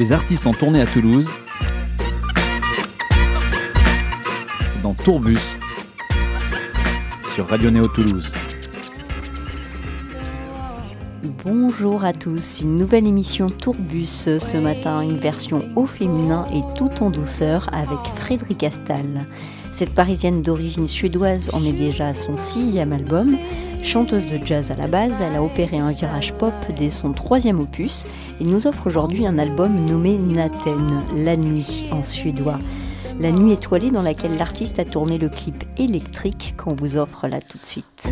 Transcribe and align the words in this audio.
Les 0.00 0.12
artistes 0.12 0.46
en 0.46 0.54
tournée 0.54 0.80
à 0.80 0.86
Toulouse. 0.86 1.28
C'est 4.72 4.80
dans 4.80 4.94
Tourbus 4.94 5.58
sur 7.34 7.46
Radio 7.46 7.70
Néo 7.70 7.86
Toulouse. 7.86 8.32
Bonjour 11.44 12.02
à 12.02 12.14
tous, 12.14 12.62
une 12.62 12.76
nouvelle 12.76 13.06
émission 13.06 13.50
Tourbus 13.50 14.38
ce 14.38 14.56
matin, 14.56 15.02
une 15.02 15.18
version 15.18 15.66
au 15.76 15.84
féminin 15.84 16.46
et 16.50 16.62
tout 16.74 17.02
en 17.02 17.10
douceur 17.10 17.68
avec 17.70 17.98
Frédéric 18.16 18.64
Astal. 18.64 19.26
Cette 19.70 19.94
parisienne 19.94 20.40
d'origine 20.40 20.88
suédoise 20.88 21.50
en 21.52 21.62
est 21.62 21.74
déjà 21.74 22.14
son 22.14 22.38
sixième 22.38 22.94
album. 22.94 23.36
Chanteuse 23.82 24.26
de 24.26 24.38
jazz 24.44 24.70
à 24.70 24.76
la 24.76 24.88
base, 24.88 25.12
elle 25.20 25.36
a 25.36 25.42
opéré 25.42 25.78
un 25.78 25.90
virage 25.90 26.32
pop 26.34 26.54
dès 26.76 26.90
son 26.90 27.12
troisième 27.12 27.60
opus 27.60 28.06
et 28.40 28.44
nous 28.44 28.66
offre 28.66 28.86
aujourd'hui 28.86 29.26
un 29.26 29.38
album 29.38 29.84
nommé 29.84 30.16
Naten, 30.16 31.02
La 31.14 31.36
Nuit 31.36 31.86
en 31.92 32.02
suédois. 32.02 32.58
La 33.18 33.32
nuit 33.32 33.52
étoilée 33.52 33.90
dans 33.90 34.02
laquelle 34.02 34.38
l'artiste 34.38 34.78
a 34.78 34.84
tourné 34.84 35.18
le 35.18 35.28
clip 35.28 35.64
électrique 35.76 36.54
qu'on 36.56 36.74
vous 36.74 36.96
offre 36.96 37.28
là 37.28 37.40
tout 37.40 37.58
de 37.58 37.66
suite. 37.66 38.10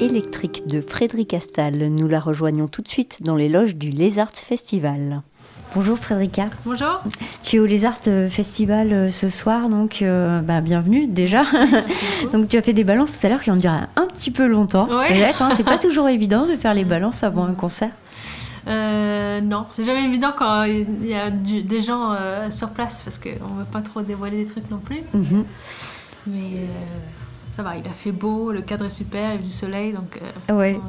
Électrique 0.00 0.66
de 0.66 0.80
Frédéric 0.80 1.34
Astal. 1.34 1.76
Nous 1.76 2.08
la 2.08 2.20
rejoignons 2.20 2.68
tout 2.68 2.82
de 2.82 2.88
suite 2.88 3.22
dans 3.22 3.36
les 3.36 3.48
loges 3.48 3.74
du 3.74 3.90
Lézard 3.90 4.30
Festival. 4.30 5.22
Bonjour 5.74 5.98
Frédérica. 5.98 6.48
Bonjour. 6.66 7.00
Tu 7.42 7.56
es 7.56 7.58
au 7.58 7.64
Lézard 7.64 7.96
Festival 8.30 8.92
euh, 8.92 9.10
ce 9.10 9.30
soir, 9.30 9.70
donc 9.70 10.02
euh, 10.02 10.40
bah, 10.40 10.60
bienvenue 10.60 11.06
déjà. 11.06 11.44
donc 12.32 12.48
tu 12.48 12.58
as 12.58 12.62
fait 12.62 12.74
des 12.74 12.84
balances 12.84 13.18
tout 13.18 13.26
à 13.26 13.30
l'heure 13.30 13.40
qui 13.40 13.50
en 13.50 13.56
dirait 13.56 13.86
un 13.96 14.06
petit 14.06 14.30
peu 14.30 14.46
longtemps. 14.46 14.86
Ouais. 14.86 15.24
Hein, 15.40 15.50
c'est 15.54 15.64
pas 15.64 15.78
toujours 15.80 16.10
évident 16.10 16.46
de 16.46 16.56
faire 16.56 16.74
les 16.74 16.84
balances 16.84 17.22
avant 17.22 17.44
un 17.44 17.54
concert. 17.54 17.90
Euh, 18.68 19.40
non, 19.40 19.64
c'est 19.70 19.84
jamais 19.84 20.04
évident 20.04 20.32
quand 20.36 20.64
il 20.64 21.06
y 21.06 21.14
a 21.14 21.30
des 21.30 21.80
gens 21.80 22.14
sur 22.50 22.70
place 22.70 23.02
parce 23.02 23.18
qu'on 23.18 23.30
ne 23.30 23.60
veut 23.60 23.70
pas 23.72 23.80
trop 23.80 24.02
dévoiler 24.02 24.44
des 24.44 24.50
trucs 24.50 24.70
non 24.70 24.78
plus. 24.78 25.00
Mhm. 25.14 25.44
Mais 26.26 26.66
ça 27.54 27.62
va, 27.62 27.76
il 27.76 27.86
a 27.86 27.92
fait 27.92 28.12
beau, 28.12 28.50
le 28.50 28.62
cadre 28.62 28.86
est 28.86 28.90
super, 28.90 29.30
il 29.30 29.36
y 29.36 29.38
a 29.38 29.42
du 29.42 29.50
soleil, 29.50 29.92
donc. 29.92 30.18
Euh, 30.50 30.54
ouais. 30.54 30.80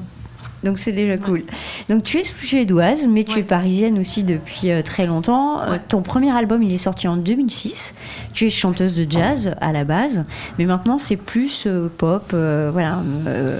Donc 0.63 0.80
c'est 0.80 0.94
déjà 0.94 1.18
cool. 1.18 1.44
Donc 1.89 2.04
tu 2.04 2.19
es 2.19 2.24
suédoise, 2.24 3.06
mais 3.10 3.25
tu 3.25 3.39
es 3.39 3.44
parisienne 3.44 4.00
aussi 4.00 4.24
depuis 4.24 4.71
euh, 4.71 4.81
très 4.81 5.06
longtemps. 5.06 5.62
Euh, 5.62 5.77
ton 5.89 6.01
premier 6.01 6.31
album, 6.31 6.63
il 6.63 6.71
est 6.74 6.77
sorti 6.77 7.06
en 7.10 7.18
2006. 7.18 7.94
Tu 8.31 8.48
es 8.48 8.50
chanteuse 8.50 8.95
de 8.95 9.06
jazz 9.10 9.56
à 9.60 9.74
la 9.74 9.83
base, 9.83 10.24
mais 10.57 10.63
maintenant 10.65 10.98
c'est 10.98 11.18
plus 11.18 11.68
pop. 11.98 12.30
voilà, 12.31 13.04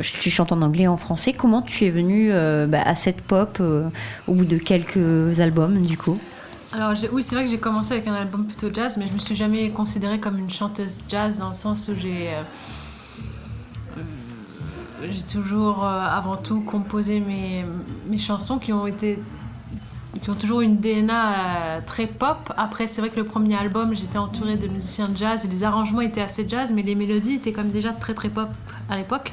tu 0.02 0.30
chantes 0.30 0.54
en 0.54 0.62
anglais 0.62 0.84
et 0.84 0.88
en 0.88 0.96
français. 0.96 1.34
Comment 1.34 1.62
tu 1.62 1.84
es 1.84 1.90
venue 1.90 2.32
bah, 2.70 2.82
à 2.86 2.96
cette 2.96 3.20
pop 3.20 3.62
au 4.28 4.34
bout 4.34 4.46
de 4.46 4.58
quelques 4.58 5.42
albums 5.42 5.82
du 5.82 5.98
coup? 5.98 6.18
Alors 6.72 6.94
oui, 7.12 7.22
c'est 7.22 7.36
vrai 7.36 7.44
que 7.44 7.52
j'ai 7.52 7.60
commencé 7.60 7.92
avec 7.92 8.08
un 8.08 8.14
album 8.14 8.46
plutôt 8.46 8.74
jazz, 8.74 8.96
mais 8.98 9.08
je 9.10 9.14
me 9.14 9.20
suis 9.20 9.36
jamais 9.36 9.70
considérée 9.72 10.22
comme 10.22 10.40
une 10.40 10.50
chanteuse 10.50 11.02
jazz 11.10 11.40
dans 11.40 11.50
le 11.50 11.54
sens 11.54 11.90
où 11.90 12.00
j'ai 12.00 12.30
j'ai 15.12 15.24
toujours 15.24 15.84
euh, 15.84 15.88
avant 15.88 16.38
tout 16.38 16.62
composé 16.62 17.20
mes, 17.20 17.66
mes, 18.08 18.18
chansons 18.18 18.60
qui 18.60 18.74
ont 18.74 18.88
été 18.88 19.20
qui 20.22 20.30
ont 20.30 20.36
toujours 20.36 20.62
une 20.62 20.78
DNA 20.78 21.34
euh, 21.34 21.80
très 21.86 22.06
pop. 22.06 22.54
Après, 22.56 22.88
c'est 22.88 23.02
vrai 23.02 23.10
que 23.10 23.18
le 23.18 23.26
premier 23.26 23.58
album, 23.58 23.94
j'étais 23.96 24.20
entourée 24.20 24.58
de 24.58 24.68
musiciens 24.68 25.10
de 25.10 25.18
jazz 25.18 25.46
et 25.46 25.50
les 25.50 25.64
arrangements 25.64 26.02
étaient 26.02 26.22
assez 26.22 26.48
jazz, 26.48 26.72
mais 26.72 26.84
les 26.84 26.96
mélodies 26.96 27.34
étaient 27.36 27.52
comme 27.52 27.70
déjà 27.70 27.92
très 27.92 28.14
très 28.14 28.30
pop 28.30 28.50
à 28.90 28.96
l'époque. 28.96 29.32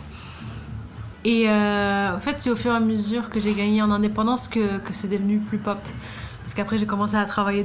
Et 1.24 1.48
euh, 1.48 2.16
en 2.16 2.20
fait, 2.20 2.36
c'est 2.38 2.50
au 2.50 2.56
fur 2.56 2.72
et 2.72 2.76
à 2.76 2.80
mesure 2.80 3.28
que 3.28 3.40
j'ai 3.40 3.52
gagné 3.52 3.82
en 3.82 3.90
indépendance 3.90 4.48
que, 4.48 4.78
que 4.78 4.92
c'est 4.92 5.08
devenu 5.08 5.38
plus 5.38 5.58
pop. 5.58 5.78
parce 6.40 6.54
qu'après 6.54 6.78
j'ai 6.78 6.86
commencé 6.86 7.16
à 7.16 7.24
travailler 7.26 7.64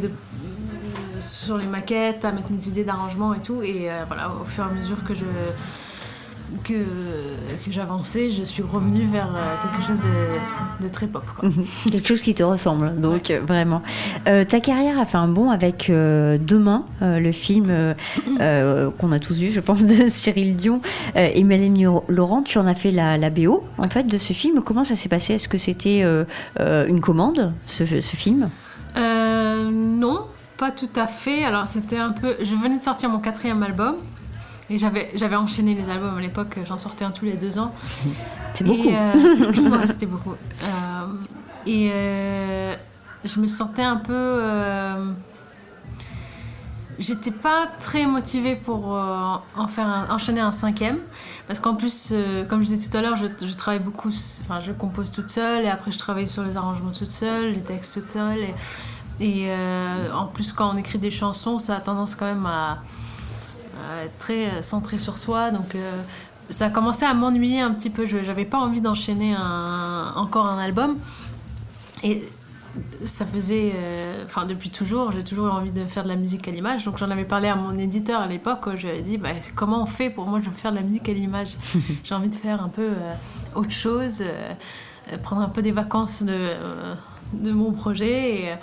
sur 1.22 1.58
les 1.58 1.68
maquettes, 1.68 2.26
à 2.26 2.32
mettre 2.32 2.52
mes 2.52 2.68
idées 2.68 2.84
d'arrangement 2.84 3.34
et 3.34 3.42
tout. 3.42 3.62
Et 3.62 3.90
euh, 3.90 4.04
voilà, 4.08 4.28
au 4.30 4.44
fur 4.44 4.66
et 4.66 4.68
à 4.68 4.72
mesure 4.72 5.04
que 5.04 5.14
je 5.14 5.26
que, 6.64 6.74
que 6.74 7.72
j'avançais, 7.72 8.32
je 8.32 8.44
suis 8.44 8.64
revenue 8.64 9.08
vers 9.12 9.30
euh, 9.36 9.56
quelque 9.64 9.86
chose 9.86 10.02
de, 10.02 10.86
de 10.86 10.92
très 10.92 11.08
pop. 11.08 11.24
Quoi. 11.40 11.50
quelque 11.92 12.08
chose 12.08 12.22
qui 12.22 12.34
te 12.36 12.44
ressemble, 12.44 13.00
donc 13.00 13.32
vraiment. 13.46 13.82
Euh, 14.28 14.46
ta 14.46 14.60
carrière 14.60 15.00
a 15.00 15.06
fait 15.06 15.18
un 15.18 15.28
bond 15.28 15.50
avec 15.50 15.90
euh, 15.90 16.38
Demain, 16.40 16.86
euh, 17.02 17.20
le 17.20 17.32
film 17.32 17.68
euh, 17.70 18.90
qu'on 18.98 19.12
a 19.12 19.20
tous 19.20 19.36
vu, 19.36 19.50
je 19.50 19.60
pense, 19.60 19.86
de 19.86 20.08
Cyril 20.08 20.56
Dion 20.56 20.82
et 21.16 21.44
Mélanie 21.44 21.86
Laurent. 22.08 22.42
Tu 22.44 22.58
en 22.58 22.68
as 22.68 22.76
fait 22.76 22.92
la, 22.92 23.18
la 23.18 23.30
BO, 23.30 23.64
en 23.78 23.90
fait, 23.90 24.04
de 24.04 24.18
ce 24.18 24.34
film. 24.34 24.62
Comment 24.64 24.84
ça 24.84 24.96
s'est 24.96 25.10
passé? 25.10 25.34
Est-ce 25.34 25.48
que 25.48 25.58
c'était 25.58 26.04
une 26.60 27.02
commande, 27.02 27.54
ce, 27.66 27.86
ce 27.86 28.16
film? 28.16 28.50
Non, 28.96 30.26
pas 30.58 30.72
tout 30.72 30.90
à 30.96 31.08
fait. 31.08 31.44
Alors 31.44 31.68
c'était 31.68 31.98
un 31.98 32.12
peu. 32.12 32.36
Je 32.42 32.56
venais 32.56 32.78
de 32.78 32.82
sortir 32.82 33.10
mon 33.10 33.20
quatrième 33.20 33.62
album. 33.64 33.96
Et 34.70 34.78
j'avais, 34.80 35.12
j'avais 35.16 35.36
enchaîné 35.36 35.76
les 35.76 35.90
albums 35.90 36.18
à 36.18 36.22
l'époque, 36.22 36.58
j'en 36.66 36.78
sortais 36.80 37.06
un 37.06 37.12
tous 37.12 37.26
les 37.26 37.34
deux 37.38 37.60
ans. 37.60 37.72
C'est 38.54 38.64
beaucoup. 38.64 38.90
Euh, 38.90 39.14
ouais, 39.70 39.86
c'était 39.88 40.08
beaucoup. 40.08 40.32
Euh, 40.32 41.06
et 41.68 41.92
euh, 41.94 42.76
je 43.24 43.40
me 43.40 43.48
sentais 43.48 43.84
un 43.84 43.98
peu. 43.98 44.42
J'étais 46.98 47.32
pas 47.32 47.68
très 47.82 48.06
motivée 48.06 48.56
pour 48.56 48.88
en 48.88 49.68
faire 49.68 49.86
un- 49.86 50.10
enchaîner 50.10 50.40
un 50.40 50.54
cinquième. 50.54 51.00
Parce 51.46 51.60
qu'en 51.60 51.76
plus, 51.76 52.14
comme 52.50 52.62
je 52.62 52.68
disais 52.68 52.90
tout 52.90 52.98
à 52.98 53.02
l'heure, 53.02 53.18
je, 53.18 53.28
je 53.46 53.54
travaille 53.54 53.82
beaucoup. 53.82 54.10
Enfin, 54.42 54.62
je 54.62 54.72
compose 54.72 55.12
toute 55.12 55.30
seule 55.30 55.66
et 55.66 55.70
après, 55.70 55.92
je 55.92 56.00
travaille 56.00 56.28
sur 56.28 56.44
les 56.44 56.56
arrangements 56.58 56.92
toute 56.92 57.10
seule, 57.12 57.52
les 57.52 57.62
textes 57.62 57.94
toute 57.96 58.08
seule. 58.08 58.40
Et, 59.20 59.44
et, 59.44 59.54
en 60.14 60.26
plus, 60.26 60.54
quand 60.54 60.74
on 60.74 60.78
écrit 60.78 60.98
des 60.98 61.12
chansons, 61.12 61.60
ça 61.60 61.76
a 61.76 61.82
tendance 61.82 62.16
quand 62.16 62.26
même 62.26 62.46
à, 62.46 62.78
très 64.20 64.62
centré 64.62 64.98
sur 64.98 65.18
soi. 65.18 65.52
Donc. 65.52 65.76
euh, 65.76 66.02
ça 66.52 66.68
a 66.68 66.70
commencé 66.70 67.04
à 67.06 67.14
m'ennuyer 67.16 67.60
un 67.62 67.72
petit 67.74 67.90
peu. 67.90 68.06
Je 68.06 68.18
n'avais 68.18 68.46
pas 68.46 68.60
envie 68.60 68.80
d'enchaîner 68.80 69.34
un- 69.34 70.14
encore 70.16 70.46
un 70.48 70.60
album. 70.60 70.98
Et 72.04 72.24
ça 73.04 73.26
faisait. 73.26 73.72
euh, 73.74 74.24
Enfin, 74.26 74.46
depuis 74.46 74.70
toujours, 74.70 75.12
j'ai 75.12 75.24
toujours 75.24 75.48
eu 75.48 75.50
envie 75.50 75.72
de 75.72 75.86
faire 75.86 76.04
de 76.04 76.08
la 76.10 76.16
musique 76.16 76.48
à 76.48 76.52
l'image. 76.52 76.86
Donc, 76.86 76.98
j'en 77.00 77.10
avais 77.10 77.26
parlé 77.26 77.48
à 77.48 77.56
mon 77.56 77.76
éditeur 77.80 78.22
à 78.22 78.28
l'époque. 78.28 78.68
où 78.68 78.72
Je 78.78 78.84
lui 78.84 78.90
avais 78.90 79.02
dit 79.02 79.18
bah, 79.18 79.30
comment 79.56 79.82
on 79.82 79.86
fait 79.88 80.12
pour 80.12 80.28
moi, 80.28 80.40
je 80.40 80.46
veux 80.50 80.56
faire 80.56 80.70
de 80.72 80.76
la 80.78 80.84
musique 80.84 81.10
à 81.10 81.14
l'image? 81.14 81.58
j'ai 82.04 82.14
envie 82.14 82.30
de 82.30 82.36
faire 82.36 82.62
un 82.64 82.70
peu 82.70 82.84
euh, 82.90 83.14
autre 83.56 83.72
chose, 83.72 84.22
euh, 84.22 84.52
euh, 85.14 85.18
prendre 85.18 85.42
un 85.42 85.50
peu 85.50 85.64
des 85.64 85.72
vacances 85.72 86.22
de, 86.22 86.32
euh, 86.34 86.94
de 87.34 87.52
mon 87.52 87.72
projet. 87.72 88.42
Et, 88.44 88.52
euh, 88.52 88.56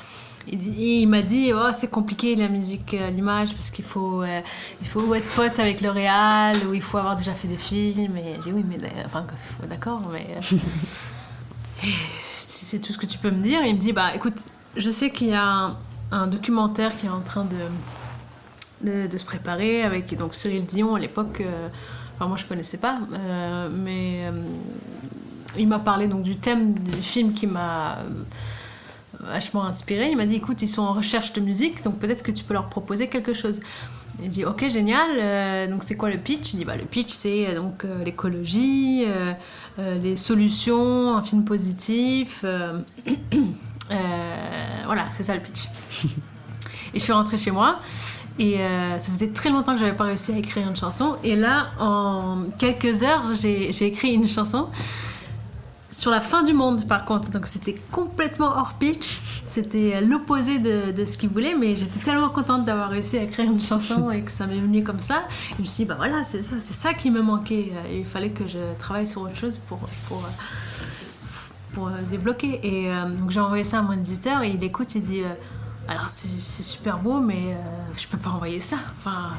il 0.49 1.07
m'a 1.07 1.23
dit 1.23 1.53
oh, 1.55 1.71
c'est 1.73 1.91
compliqué 1.91 2.35
la 2.35 2.49
musique 2.49 2.95
à 2.95 3.11
l'image 3.11 3.55
parce 3.55 3.71
qu'il 3.71 3.85
faut, 3.85 4.23
euh, 4.23 4.41
il 4.81 4.89
faut 4.89 5.15
être 5.15 5.29
pote 5.35 5.59
avec 5.59 5.81
le 5.81 5.91
réal 5.91 6.57
ou 6.69 6.75
il 6.75 6.83
faut 6.83 6.99
avoir 6.99 7.17
déjà 7.17 7.33
fait 7.33 7.49
des 7.49 7.57
films. 7.59 8.17
Et 8.17 8.37
j'ai 8.45 8.51
dit 8.51 8.53
oui, 8.53 8.65
mais 8.69 8.79
enfin, 9.05 9.25
d'accord, 9.69 10.03
mais. 10.13 10.27
euh, 10.37 10.57
c'est 12.31 12.81
tout 12.81 12.93
ce 12.93 12.99
que 12.99 13.07
tu 13.07 13.19
peux 13.19 13.31
me 13.31 13.43
dire. 13.43 13.65
Il 13.65 13.75
me 13.75 13.81
dit 13.81 13.93
bah 13.93 14.15
écoute, 14.15 14.45
je 14.77 14.91
sais 14.91 15.11
qu'il 15.11 15.29
y 15.29 15.35
a 15.35 15.45
un, 15.45 15.77
un 16.11 16.27
documentaire 16.27 16.97
qui 16.99 17.07
est 17.07 17.11
en 17.11 17.21
train 17.21 17.45
de, 17.45 18.89
de, 18.91 19.07
de 19.07 19.19
se 19.19 19.25
préparer 19.25 19.83
avec 19.83 20.17
donc 20.17 20.35
Cyril 20.35 20.65
Dion 20.67 20.95
à 20.95 20.99
l'époque. 20.99 21.41
euh, 21.41 21.69
Enfin, 22.15 22.27
moi 22.29 22.37
je 22.37 22.45
connaissais 22.45 22.77
pas, 22.77 22.99
euh, 23.15 23.69
mais 23.73 24.27
euh, 24.27 24.45
il 25.59 25.67
m'a 25.67 25.79
parlé 25.79 26.07
donc 26.07 26.23
du 26.23 26.37
thème 26.37 26.75
du 26.75 26.93
film 26.93 27.33
qui 27.33 27.47
m'a 27.47 27.95
euh, 27.95 28.03
vachement 29.23 29.65
inspiré. 29.65 30.11
Il 30.11 30.17
m'a 30.17 30.27
dit 30.27 30.37
écoute, 30.37 30.63
ils 30.63 30.69
sont 30.69 30.83
en 30.83 30.93
recherche 30.93 31.33
de 31.33 31.41
musique, 31.41 31.83
donc 31.83 31.99
peut-être 31.99 32.23
que 32.23 32.31
tu 32.31 32.45
peux 32.45 32.55
leur 32.55 32.69
proposer 32.69 33.09
quelque 33.09 33.33
chose. 33.33 33.61
Il 34.23 34.29
dit 34.29 34.45
ok 34.45 34.69
génial. 34.69 35.11
euh, 35.19 35.67
donc 35.69 35.85
c'est 35.85 35.97
quoi 35.97 36.11
le 36.11 36.19
pitch? 36.19 36.53
Il 36.55 36.59
dit 36.59 36.65
bah 36.65 36.77
le 36.77 36.85
pitch 36.85 37.11
c'est 37.11 37.49
euh, 37.49 37.57
donc 37.57 37.85
euh, 37.85 38.05
l'écologie, 38.05 39.07
les 39.79 40.17
solutions, 40.17 41.17
un 41.17 41.23
film 41.23 41.45
positif. 41.45 42.45
voilà, 44.85 45.09
c'est 45.09 45.23
ça 45.25 45.35
le 45.35 45.41
pitch. 45.41 45.65
Et 46.95 46.99
je 46.99 47.05
suis 47.05 47.13
rentrée 47.13 47.39
chez 47.39 47.51
moi. 47.51 47.81
Et 48.39 48.59
ça 48.99 49.13
faisait 49.13 49.29
très 49.29 49.51
longtemps 49.51 49.75
que 49.75 49.81
j'avais 49.81 49.97
pas 49.97 50.05
réussi 50.05 50.33
à 50.33 50.39
écrire 50.39 50.69
une 50.69 50.77
chanson. 50.77 51.17
Et 51.25 51.37
là, 51.37 51.71
en 51.79 52.45
quelques 52.59 53.03
heures, 53.03 53.33
j'ai 53.35 53.87
écrit 53.87 54.13
une 54.13 54.29
chanson 54.29 54.69
sur 55.93 56.11
la 56.11 56.21
fin 56.21 56.43
du 56.43 56.53
monde, 56.53 56.89
par 56.89 57.05
contre. 57.05 57.31
Donc 57.31 57.47
c'était 57.47 57.77
complètement 57.93 58.57
hors 58.57 58.73
pitch. 58.73 59.21
C'était 59.47 60.01
l'opposé 60.01 60.59
de, 60.59 60.91
de 60.91 61.05
ce 61.05 61.17
qu'il 61.17 61.29
voulait. 61.29 61.55
Mais 61.55 61.77
j'étais 61.77 62.01
tellement 62.01 62.31
contente 62.31 62.65
d'avoir 62.65 62.89
réussi 62.91 63.19
à 63.19 63.23
écrire 63.23 63.49
une 63.49 63.61
chanson 63.61 64.11
et 64.11 64.23
que 64.23 64.31
ça 64.33 64.47
m'est 64.47 64.59
venu 64.59 64.83
comme 64.83 64.99
ça. 64.99 65.23
Et 65.53 65.55
je 65.59 65.63
me 65.63 65.67
suis 65.67 65.85
dit, 65.85 65.89
bah 65.89 65.95
voilà, 65.97 66.25
c'est 66.25 66.43
ça, 66.43 66.57
c'est 66.59 66.75
ça 66.75 66.93
qui 66.95 67.11
me 67.11 67.23
manquait. 67.23 67.71
Et 67.91 68.01
il 68.01 68.07
fallait 68.07 68.31
que 68.31 68.49
je 68.49 68.59
travaille 68.81 69.07
sur 69.07 69.23
autre 69.23 69.37
chose 69.37 69.59
pour. 69.59 69.79
pour 70.09 70.23
pour 71.73 71.89
euh, 71.89 71.93
débloquer. 72.11 72.61
Et 72.63 72.91
euh, 72.91 73.09
donc 73.09 73.31
j'ai 73.31 73.41
envoyé 73.41 73.65
ça 73.65 73.79
à 73.79 73.83
mon 73.83 73.93
éditeur 73.93 74.43
et 74.43 74.51
il 74.51 74.63
écoute, 74.63 74.95
il 74.95 75.03
dit 75.03 75.23
euh, 75.23 75.33
Alors 75.89 76.09
c'est 76.09 76.29
c'est 76.29 76.63
super 76.63 76.99
beau, 76.99 77.21
mais 77.21 77.55
euh, 77.55 77.57
je 77.97 78.07
peux 78.07 78.19
pas 78.19 78.31
envoyer 78.31 78.61
ça. 78.61 78.79
Enfin, 78.99 79.33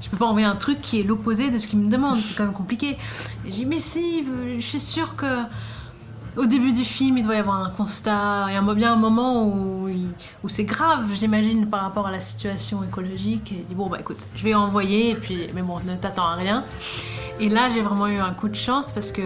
je 0.00 0.08
peux 0.08 0.16
pas 0.16 0.26
envoyer 0.26 0.46
un 0.46 0.56
truc 0.56 0.80
qui 0.80 1.00
est 1.00 1.02
l'opposé 1.02 1.50
de 1.50 1.58
ce 1.58 1.66
qu'il 1.66 1.78
me 1.78 1.90
demande, 1.90 2.18
c'est 2.18 2.36
quand 2.36 2.44
même 2.44 2.52
compliqué. 2.52 2.96
Et 3.46 3.52
j'ai 3.52 3.64
Mais 3.64 3.78
si, 3.78 4.24
je 4.56 4.64
suis 4.64 4.80
sûre 4.80 5.16
que. 5.16 5.42
Au 6.36 6.46
début 6.46 6.70
du 6.70 6.84
film, 6.84 7.18
il 7.18 7.24
doit 7.24 7.34
y 7.34 7.38
avoir 7.38 7.64
un 7.64 7.70
constat, 7.70 8.46
il 8.48 8.54
y 8.54 8.56
a 8.56 8.74
bien 8.74 8.92
un 8.92 8.96
moment 8.96 9.44
où, 9.44 9.88
où 10.44 10.48
c'est 10.48 10.62
grave, 10.62 11.06
j'imagine, 11.12 11.66
par 11.66 11.80
rapport 11.80 12.06
à 12.06 12.12
la 12.12 12.20
situation 12.20 12.84
écologique. 12.84 13.50
Il 13.50 13.64
dit 13.64 13.74
Bon, 13.74 13.88
bah 13.88 13.96
écoute, 13.98 14.24
je 14.36 14.44
vais 14.44 14.54
envoyer, 14.54 15.16
puis, 15.16 15.48
mais 15.52 15.62
bon, 15.62 15.80
ne 15.84 15.96
t'attends 15.96 16.28
à 16.28 16.34
rien. 16.34 16.62
Et 17.40 17.48
là, 17.48 17.70
j'ai 17.74 17.80
vraiment 17.80 18.06
eu 18.06 18.18
un 18.18 18.34
coup 18.34 18.48
de 18.48 18.54
chance 18.54 18.92
parce 18.92 19.10
que 19.10 19.22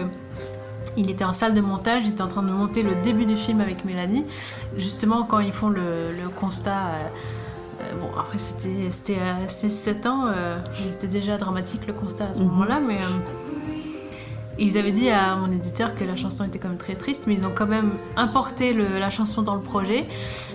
il 0.97 1.11
était 1.11 1.23
en 1.23 1.33
salle 1.33 1.53
de 1.53 1.61
montage, 1.61 2.03
il 2.05 2.11
était 2.13 2.21
en 2.23 2.27
train 2.27 2.41
de 2.41 2.51
monter 2.51 2.81
le 2.81 2.95
début 2.95 3.25
du 3.25 3.35
film 3.35 3.61
avec 3.61 3.85
Mélanie. 3.85 4.25
Justement, 4.77 5.23
quand 5.23 5.39
ils 5.39 5.53
font 5.53 5.69
le, 5.69 6.11
le 6.19 6.29
constat. 6.29 6.87
euh, 6.87 7.07
euh, 7.81 7.93
bon, 7.99 8.09
après, 8.19 8.37
c'était 8.37 8.89
c'était 8.91 9.17
à 9.19 9.45
6-7 9.47 10.07
ans, 10.07 10.25
euh, 10.27 10.57
il 10.81 10.91
était 10.93 11.07
déjà 11.07 11.37
dramatique 11.37 11.87
le 11.87 11.93
constat 11.93 12.25
à 12.31 12.33
ce 12.33 12.41
Mhm. 12.41 12.47
moment-là, 12.49 12.79
mais. 12.79 12.97
euh, 12.97 13.07
et 14.59 14.65
ils 14.65 14.77
avaient 14.77 14.91
dit 14.91 15.09
à 15.09 15.35
mon 15.35 15.51
éditeur 15.51 15.95
que 15.95 16.03
la 16.03 16.15
chanson 16.15 16.43
était 16.45 16.59
quand 16.59 16.67
même 16.69 16.77
très 16.77 16.93
triste, 16.93 17.25
mais 17.25 17.33
ils 17.33 17.43
ont 17.43 17.51
quand 17.55 17.65
même 17.65 17.93
importé 18.15 18.71
le- 18.73 18.99
la 18.99 19.09
chanson 19.09 19.41
dans 19.41 19.55
le 19.55 19.61
projet. 19.61 20.05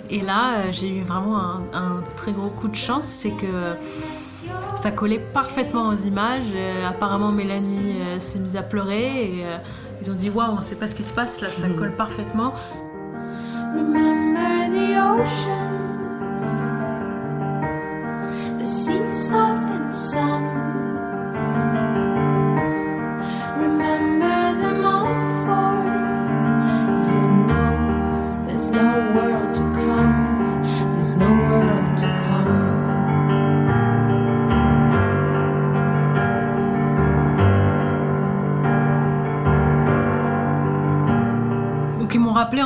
Et 0.08 0.20
là, 0.20 0.58
euh, 0.60 0.62
j'ai 0.70 0.88
eu 0.88 1.02
vraiment 1.02 1.36
un, 1.36 1.60
un 1.74 2.02
très 2.16 2.30
gros 2.30 2.46
coup 2.48 2.68
de 2.68 2.76
chance, 2.76 3.02
c'est 3.04 3.32
que 3.32 3.74
ça 4.76 4.92
collait 4.92 5.18
parfaitement 5.18 5.88
aux 5.88 5.96
images. 5.96 6.44
Euh, 6.54 6.86
apparemment, 6.88 7.32
Mélanie 7.32 7.96
euh, 8.00 8.20
s'est 8.20 8.38
mise 8.38 8.54
à 8.54 8.62
pleurer 8.62 9.24
et 9.40 9.44
euh, 9.44 9.56
ils 10.00 10.08
ont 10.12 10.14
dit 10.14 10.30
Waouh, 10.30 10.52
on 10.56 10.62
sait 10.62 10.76
pas 10.76 10.86
ce 10.86 10.94
qui 10.94 11.02
se 11.02 11.12
passe 11.12 11.40
là, 11.40 11.50
ça 11.50 11.68
colle 11.68 11.96
parfaitement. 11.96 12.54
Remember 13.74 14.68
the 14.70 14.96
oceans, 14.96 15.67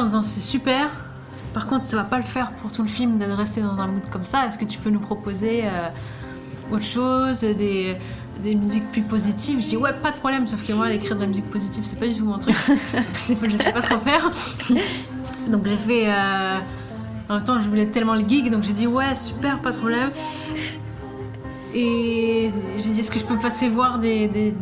en 0.03 0.05
disant 0.05 0.23
C'est 0.23 0.41
super. 0.41 0.91
Par 1.55 1.67
contre, 1.67 1.85
ça 1.85 1.97
va 1.97 2.05
pas 2.05 2.17
le 2.17 2.23
faire 2.23 2.51
pour 2.53 2.73
tout 2.73 2.83
le 2.83 2.89
film 2.89 3.19
de 3.19 3.25
rester 3.25 3.61
dans 3.61 3.81
un 3.81 3.87
mood 3.87 4.09
comme 4.11 4.25
ça. 4.25 4.47
Est-ce 4.47 4.59
que 4.59 4.65
tu 4.65 4.79
peux 4.79 4.91
nous 4.91 5.01
proposer 5.01 5.65
euh, 5.65 5.89
autre 6.73 6.85
chose, 6.85 7.41
des, 7.41 7.97
des 8.43 8.55
musiques 8.55 8.91
plus 8.93 9.03
positives 9.03 9.61
Je 9.63 9.69
dis 9.69 9.77
ouais, 9.77 9.93
pas 9.93 10.11
de 10.11 10.17
problème. 10.17 10.47
Sauf 10.47 10.67
que 10.67 10.73
moi, 10.73 10.93
écrire 10.93 11.17
de 11.17 11.23
la 11.23 11.27
musique 11.29 11.51
positive, 11.51 11.85
c'est 11.85 11.99
pas 11.99 12.07
du 12.09 12.15
tout 12.15 12.25
mon 12.25 12.39
truc. 12.39 12.57
je, 13.15 13.19
sais 13.19 13.37
pas, 13.37 13.49
je 13.49 13.57
sais 13.57 13.73
pas 13.73 13.83
trop 13.83 13.99
faire. 13.99 14.31
donc 15.49 15.67
j'ai 15.67 15.77
fait. 15.77 16.05
euh, 16.09 16.59
en 17.29 17.37
même 17.37 17.45
temps, 17.45 17.61
je 17.61 17.69
voulais 17.69 17.87
tellement 17.87 18.15
le 18.15 18.25
gig, 18.29 18.51
donc 18.51 18.63
j'ai 18.65 18.73
dit 18.73 18.87
ouais, 18.87 19.15
super, 19.15 19.59
pas 19.61 19.73
de 19.73 19.77
problème. 19.79 20.11
Et 21.75 22.51
j'ai 22.79 22.91
dit 22.91 23.01
est-ce 23.01 23.11
que 23.11 23.19
je 23.19 23.25
peux 23.25 23.39
passer 23.39 23.69
voir 23.69 23.99
des, 23.99 24.29
des, 24.29 24.55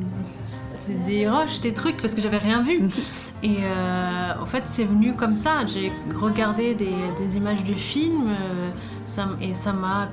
des 1.05 1.29
rushs, 1.29 1.61
des 1.61 1.73
trucs, 1.73 1.97
parce 1.97 2.15
que 2.15 2.21
j'avais 2.21 2.39
rien 2.39 2.63
vu. 2.63 2.89
Et 3.43 3.57
euh, 3.63 4.33
en 4.41 4.47
fait, 4.47 4.69
c'est 4.69 4.85
venu 4.85 5.15
comme 5.15 5.35
ça. 5.35 5.65
J'ai 5.67 5.91
regardé 6.15 6.75
des, 6.75 6.95
des 7.19 7.37
images 7.39 7.65
du 7.65 7.75
film 7.75 8.29
euh, 8.29 8.71
ça, 9.07 9.29
et 9.41 9.55
ça 9.55 9.73
m'a. 9.73 10.09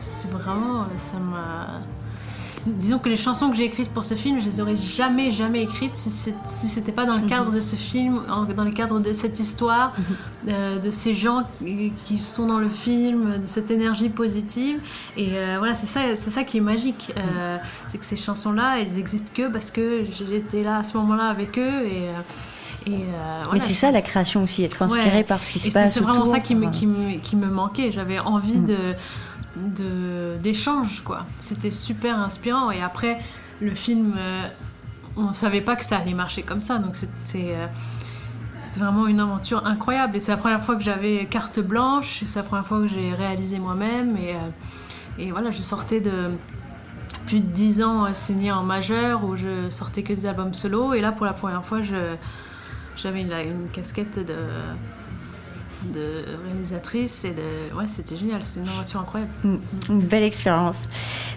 C'est 0.00 0.30
vraiment. 0.30 0.84
Ça 0.96 1.18
m'a. 1.18 1.80
disons 2.66 2.98
que 2.98 3.08
les 3.08 3.16
chansons 3.16 3.50
que 3.50 3.56
j'ai 3.56 3.64
écrites 3.64 3.90
pour 3.90 4.04
ce 4.04 4.14
film, 4.14 4.40
je 4.40 4.46
les 4.46 4.60
aurais 4.60 4.76
jamais, 4.76 5.30
jamais 5.30 5.62
écrites 5.62 5.94
si 5.94 6.10
c'était 6.68 6.92
pas 6.92 7.04
dans 7.06 7.16
le 7.18 7.26
cadre 7.26 7.50
de 7.50 7.60
ce 7.60 7.76
film, 7.76 8.22
dans 8.56 8.64
le 8.64 8.70
cadre 8.72 8.98
de 8.98 9.12
cette 9.12 9.38
histoire, 9.40 9.92
euh, 10.48 10.78
de 10.78 10.90
ces 10.90 11.14
gens 11.14 11.44
qui, 12.06 12.18
sont 12.18 12.46
dans 12.46 12.58
le 12.58 12.68
film, 12.70 13.38
de 13.38 13.46
cette 13.46 13.70
énergie 13.70 14.08
positive. 14.08 14.78
Et 15.16 15.32
euh, 15.34 15.56
voilà, 15.58 15.74
c'est 15.74 15.86
ça, 15.86 16.00
c'est 16.16 16.30
ça 16.30 16.44
qui 16.44 16.58
est 16.58 16.62
magique. 16.62 17.12
Euh, 17.16 17.56
c'est 17.88 17.98
que 17.98 18.04
ces 18.04 18.16
chansons-là, 18.16 18.78
elles 18.80 18.98
existent 18.98 19.32
que 19.34 19.48
parce 19.48 19.70
que 19.70 20.04
j'étais 20.30 20.62
là 20.62 20.78
à 20.78 20.82
ce 20.82 20.96
moment-là 20.96 21.24
avec 21.28 21.58
eux 21.58 21.84
et. 21.86 22.04
et, 22.86 22.94
euh, 22.94 22.98
Mais 22.98 23.04
voilà, 23.44 23.60
c'est 23.64 23.74
ça 23.74 23.90
la 23.90 24.02
création 24.02 24.42
aussi, 24.42 24.64
être 24.64 24.80
inspiré 24.82 25.18
Ouais. 25.18 25.24
par 25.24 25.44
ce 25.44 25.52
qui 25.52 25.60
se 25.60 25.68
et 25.68 25.70
passe. 25.70 25.92
c'est 25.94 26.00
vraiment 26.00 26.20
autour. 26.22 26.32
ça 26.32 26.40
qui 26.40 26.54
me, 26.54 26.70
qui 26.70 26.86
me, 26.86 27.18
qui 27.18 27.36
me 27.36 27.48
manquait. 27.48 27.90
J'avais 27.92 28.18
envie 28.18 28.56
de 28.56 28.76
d'échange, 30.42 31.02
quoi. 31.04 31.20
C'était 31.40 31.70
super 31.70 32.18
inspirant. 32.18 32.70
Et 32.70 32.80
après, 32.82 33.18
le 33.60 33.74
film, 33.74 34.14
euh, 34.18 34.42
on 35.16 35.32
savait 35.32 35.60
pas 35.60 35.76
que 35.76 35.84
ça 35.84 35.98
allait 35.98 36.14
marcher 36.14 36.42
comme 36.42 36.60
ça. 36.60 36.78
Donc 36.78 36.96
c'est- 36.96 37.54
euh, 37.56 37.66
c'était 38.62 38.80
vraiment 38.80 39.06
une 39.06 39.20
aventure 39.20 39.66
incroyable. 39.66 40.16
Et 40.16 40.20
c'est 40.20 40.32
la 40.32 40.36
première 40.38 40.62
fois 40.62 40.76
que 40.76 40.82
j'avais 40.82 41.26
carte 41.26 41.60
blanche. 41.60 42.22
C'est 42.26 42.38
la 42.38 42.44
première 42.44 42.66
fois 42.66 42.80
que 42.80 42.88
j'ai 42.88 43.12
réalisé 43.14 43.58
moi-même. 43.58 44.16
Et, 44.16 44.34
euh, 44.34 45.30
voilà, 45.32 45.50
je 45.50 45.62
sortais 45.62 46.00
de 46.00 46.30
plus 47.26 47.40
de 47.40 47.46
10 47.46 47.82
ans 47.82 48.06
euh, 48.06 48.10
signé 48.12 48.50
en 48.52 48.62
majeur 48.62 49.24
où 49.24 49.36
je 49.36 49.68
sortais 49.70 50.02
que 50.02 50.12
des 50.12 50.26
albums 50.26 50.54
solo. 50.54 50.94
Et 50.94 51.00
là, 51.00 51.12
pour 51.12 51.26
la 51.26 51.32
première 51.32 51.64
fois, 51.64 51.80
j'avais 52.96 53.22
une 53.22 53.68
casquette 53.72 54.18
de, 54.18 54.34
de 55.94 56.24
réalisatrice 56.46 57.24
et 57.24 57.30
de 57.30 57.76
ouais 57.78 57.86
c'était 57.86 58.16
génial 58.16 58.42
c'est 58.42 58.60
une 58.60 58.68
aventure 58.68 59.00
incroyable 59.00 59.30
Une 59.44 60.00
belle 60.00 60.22
expérience. 60.24 60.88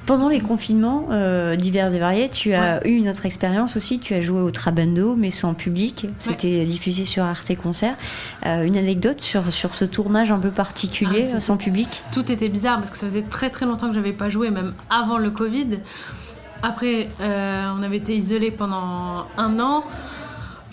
Pendant 0.05 0.27
les 0.27 0.41
confinements 0.41 1.07
euh, 1.11 1.55
divers 1.55 1.93
et 1.93 1.99
variés, 1.99 2.27
tu 2.29 2.53
as 2.53 2.85
eu 2.85 2.91
une 2.91 3.07
autre 3.07 3.25
expérience 3.25 3.77
aussi. 3.77 3.99
Tu 3.99 4.13
as 4.13 4.19
joué 4.19 4.41
au 4.41 4.51
Trabando, 4.51 5.15
mais 5.15 5.31
sans 5.31 5.53
public. 5.53 6.07
C'était 6.19 6.65
diffusé 6.65 7.05
sur 7.05 7.23
Arte 7.23 7.55
Concert. 7.55 7.95
Euh, 8.45 8.63
une 8.63 8.75
anecdote 8.75 9.21
sur, 9.21 9.53
sur 9.53 9.73
ce 9.73 9.85
tournage 9.85 10.29
un 10.29 10.39
peu 10.39 10.51
particulier, 10.51 11.21
Ah, 11.23 11.25
c'était- 11.25 11.39
sans 11.41 11.55
public? 11.55 11.87
Tout 12.11 12.29
était 12.31 12.49
bizarre 12.49 12.79
parce 12.79 12.89
que 12.89 12.97
ça 12.97 13.07
faisait 13.07 13.21
très 13.21 13.49
très 13.49 13.65
longtemps 13.65 13.87
que 13.87 13.95
j'avais 13.95 14.11
pas 14.11 14.29
joué 14.29 14.49
même 14.49 14.73
avant 14.89 15.17
le 15.17 15.31
Covid 15.31 15.79
après 16.61 17.09
euh, 17.19 17.69
on 17.77 17.83
avait 17.83 17.97
été 17.97 18.15
isolés 18.15 18.51
pendant 18.51 19.25
un 19.37 19.59
an 19.59 19.83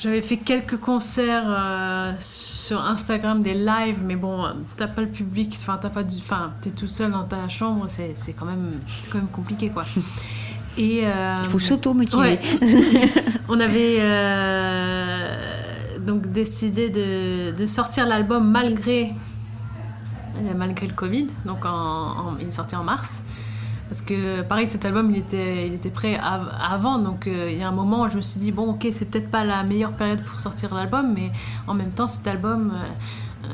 j'avais 0.01 0.23
fait 0.23 0.39
quelques 0.39 0.79
concerts 0.79 1.45
euh, 1.47 2.13
sur 2.19 2.81
Instagram, 2.85 3.43
des 3.43 3.55
lives, 3.55 3.99
mais 4.03 4.17
bon, 4.17 4.47
t'as 4.77 4.87
pas 4.89 5.03
le 5.03 5.09
public, 5.09 5.55
enfin 5.61 5.79
t'as 5.81 5.91
pas 5.91 6.03
du, 6.03 6.17
enfin 6.19 6.53
t'es 6.63 6.71
tout 6.71 6.89
seul 6.89 7.11
dans 7.11 7.25
ta 7.25 7.49
chambre, 7.49 7.85
c'est 7.87 8.15
c'est 8.17 8.33
quand 8.33 8.47
même, 8.47 8.81
quand 9.13 9.19
même 9.19 9.29
compliqué 9.29 9.69
quoi. 9.69 9.85
Et 10.79 11.03
euh, 11.05 11.37
Il 11.45 11.51
faut 11.51 11.59
s'auto-motiver. 11.59 12.21
Ouais. 12.23 12.41
on 13.49 13.59
avait 13.61 13.97
euh, 14.01 15.99
donc 15.99 16.29
décidé 16.33 16.89
de, 16.89 17.51
de 17.57 17.67
sortir 17.67 18.07
l'album 18.07 18.49
malgré 18.51 19.13
malgré 20.57 20.87
le 20.87 20.95
Covid, 20.95 21.27
donc 21.45 21.67
en, 21.67 21.71
en- 21.75 22.37
il 22.41 22.49
est 22.49 22.51
sorti 22.53 22.75
en 22.77 22.85
mars. 22.85 23.23
Parce 23.91 24.03
que 24.03 24.43
pareil, 24.43 24.69
cet 24.69 24.85
album, 24.85 25.11
il 25.11 25.17
était, 25.17 25.67
il 25.67 25.75
était 25.75 25.91
prêt 25.91 26.17
av- 26.17 26.55
avant, 26.63 26.99
donc 27.01 27.27
euh, 27.27 27.51
il 27.51 27.59
y 27.59 27.63
a 27.65 27.67
un 27.67 27.73
moment 27.73 28.03
où 28.03 28.09
je 28.09 28.17
me 28.17 28.23
suis 28.23 28.39
dit, 28.39 28.53
bon 28.53 28.71
ok, 28.71 28.87
c'est 28.93 29.11
peut-être 29.11 29.33
pas 29.33 29.43
la 29.43 29.65
meilleure 29.65 29.91
période 29.95 30.23
pour 30.23 30.39
sortir 30.39 30.73
l'album, 30.77 31.13
mais 31.13 31.33
en 31.67 31.75
même 31.75 31.91
temps, 31.91 32.07
cet 32.07 32.25
album, 32.29 32.73
euh, 32.73 33.47
euh, 33.47 33.49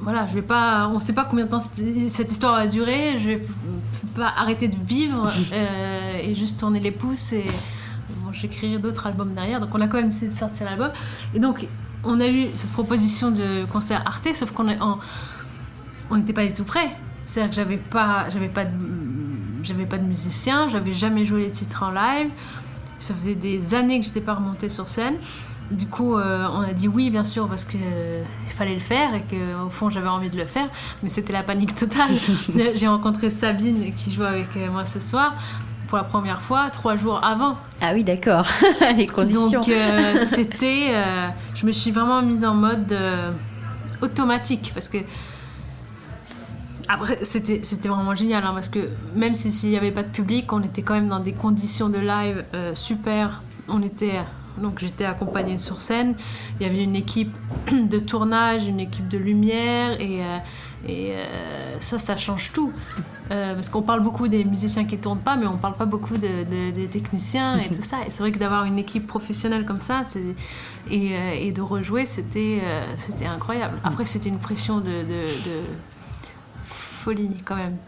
voilà, 0.00 0.28
je 0.28 0.34
vais 0.34 0.42
pas, 0.42 0.88
on 0.94 1.00
sait 1.00 1.12
pas 1.12 1.24
combien 1.24 1.46
de 1.46 1.50
temps 1.50 1.58
cette, 1.58 2.30
histoire 2.30 2.54
va 2.54 2.68
durer, 2.68 3.18
je 3.18 3.30
vais 3.30 3.42
pas 4.14 4.32
arrêter 4.36 4.68
de 4.68 4.76
vivre 4.76 5.28
et 6.22 6.32
juste 6.36 6.60
tourner 6.60 6.78
les 6.78 6.92
pouces 6.92 7.32
et 7.32 7.46
bon, 8.10 8.32
j'écrirai 8.32 8.78
d'autres 8.78 9.08
albums 9.08 9.34
derrière, 9.34 9.58
donc 9.58 9.70
on 9.74 9.80
a 9.80 9.88
quand 9.88 9.96
même 9.96 10.10
décidé 10.10 10.28
de 10.28 10.38
sortir 10.38 10.66
l'album. 10.66 10.92
Et 11.34 11.40
donc, 11.40 11.66
on 12.04 12.20
a 12.20 12.28
eu 12.28 12.46
cette 12.54 12.70
proposition 12.70 13.32
de 13.32 13.64
concert 13.72 14.02
Arte, 14.06 14.28
sauf 14.34 14.52
qu'on 14.52 14.68
on 16.10 16.16
n'était 16.16 16.32
pas 16.32 16.46
du 16.46 16.52
tout 16.52 16.62
prêts. 16.64 16.90
C'est-à-dire 17.30 17.50
que 17.50 17.56
j'avais 17.56 17.76
pas, 17.76 18.26
j'avais 18.30 18.48
pas, 18.48 18.64
de, 18.64 18.72
j'avais 19.62 19.86
pas 19.86 19.98
de 19.98 20.04
musicien, 20.04 20.68
j'avais 20.68 20.92
jamais 20.92 21.24
joué 21.24 21.42
les 21.42 21.50
titres 21.50 21.84
en 21.84 21.90
live. 21.90 22.30
Ça 22.98 23.14
faisait 23.14 23.36
des 23.36 23.74
années 23.74 24.00
que 24.00 24.06
j'étais 24.06 24.20
pas 24.20 24.34
remontée 24.34 24.68
sur 24.68 24.88
scène. 24.88 25.14
Du 25.70 25.86
coup, 25.86 26.16
euh, 26.16 26.48
on 26.52 26.62
a 26.62 26.72
dit 26.72 26.88
oui, 26.88 27.10
bien 27.10 27.22
sûr, 27.22 27.48
parce 27.48 27.64
qu'il 27.64 27.80
fallait 28.48 28.74
le 28.74 28.80
faire 28.80 29.14
et 29.14 29.22
que 29.22 29.64
au 29.64 29.70
fond 29.70 29.88
j'avais 29.88 30.08
envie 30.08 30.28
de 30.28 30.36
le 30.36 30.44
faire, 30.44 30.68
mais 31.04 31.08
c'était 31.08 31.32
la 31.32 31.44
panique 31.44 31.76
totale. 31.76 32.10
J'ai 32.74 32.88
rencontré 32.88 33.30
Sabine 33.30 33.94
qui 33.94 34.12
joue 34.12 34.24
avec 34.24 34.48
euh, 34.56 34.68
moi 34.68 34.84
ce 34.84 34.98
soir 34.98 35.34
pour 35.90 35.98
la 35.98 36.04
première 36.04 36.40
fois 36.40 36.70
trois 36.70 36.94
jours 36.94 37.22
avant. 37.22 37.56
Ah 37.82 37.90
oui, 37.92 38.04
d'accord. 38.04 38.46
les 38.96 39.06
conditions. 39.06 39.50
Donc 39.50 39.68
euh, 39.68 40.24
c'était, 40.24 40.90
euh, 40.90 41.26
je 41.54 41.66
me 41.66 41.72
suis 41.72 41.90
vraiment 41.90 42.22
mise 42.22 42.44
en 42.44 42.54
mode 42.54 42.92
euh, 42.92 43.32
automatique 44.00 44.70
parce 44.72 44.88
que 44.88 44.98
après 46.92 47.18
c'était 47.24 47.60
vraiment 47.88 48.14
génial 48.16 48.44
hein, 48.44 48.50
parce 48.52 48.68
que 48.68 48.88
même 49.14 49.34
si 49.36 49.52
s'il 49.52 49.70
n'y 49.70 49.76
avait 49.76 49.92
pas 49.92 50.02
de 50.02 50.08
public, 50.10 50.52
on 50.52 50.60
était 50.62 50.82
quand 50.82 50.94
même 50.94 51.08
dans 51.08 51.20
des 51.20 51.32
conditions 51.32 51.88
de 51.88 51.98
live 51.98 52.44
euh, 52.54 52.74
super. 52.74 53.42
On 53.68 53.80
était 53.82 54.18
donc 54.58 54.80
j'étais 54.80 55.04
accompagnée 55.04 55.56
sur 55.58 55.80
scène. 55.80 56.16
Il 56.58 56.66
y 56.66 56.68
avait 56.68 56.82
une 56.82 56.96
équipe 56.96 57.32
de 57.72 57.98
tournage, 58.00 58.66
une 58.66 58.80
équipe 58.80 59.06
de 59.06 59.18
lumière 59.18 60.00
et 60.00 60.24
euh, 60.24 60.38
euh, 60.88 61.76
ça, 61.78 61.98
ça 62.00 62.16
change 62.16 62.52
tout. 62.52 62.72
Parce 63.28 63.68
qu'on 63.68 63.82
parle 63.82 64.00
beaucoup 64.00 64.26
des 64.26 64.44
musiciens 64.44 64.84
qui 64.84 64.98
tournent 64.98 65.20
pas, 65.20 65.36
mais 65.36 65.46
on 65.46 65.56
parle 65.56 65.74
pas 65.76 65.84
beaucoup 65.84 66.14
de- 66.16 66.42
de- 66.42 66.72
des 66.72 66.88
techniciens 66.88 67.58
et 67.58 67.70
tout 67.70 67.80
ça. 67.82 67.98
Et 68.04 68.10
c'est 68.10 68.24
vrai 68.24 68.32
que 68.32 68.40
d'avoir 68.40 68.64
une 68.64 68.76
équipe 68.76 69.06
professionnelle 69.06 69.64
comme 69.64 69.78
ça 69.80 70.02
et, 70.90 71.52
de 71.52 71.62
rejouer, 71.62 72.06
c'était 72.06 72.60
incroyable. 73.24 73.78
Après, 73.84 74.04
c'était 74.04 74.30
une 74.30 74.40
pression 74.40 74.78
de 74.80 75.04
folie 77.00 77.30
quand 77.46 77.56
même, 77.56 77.78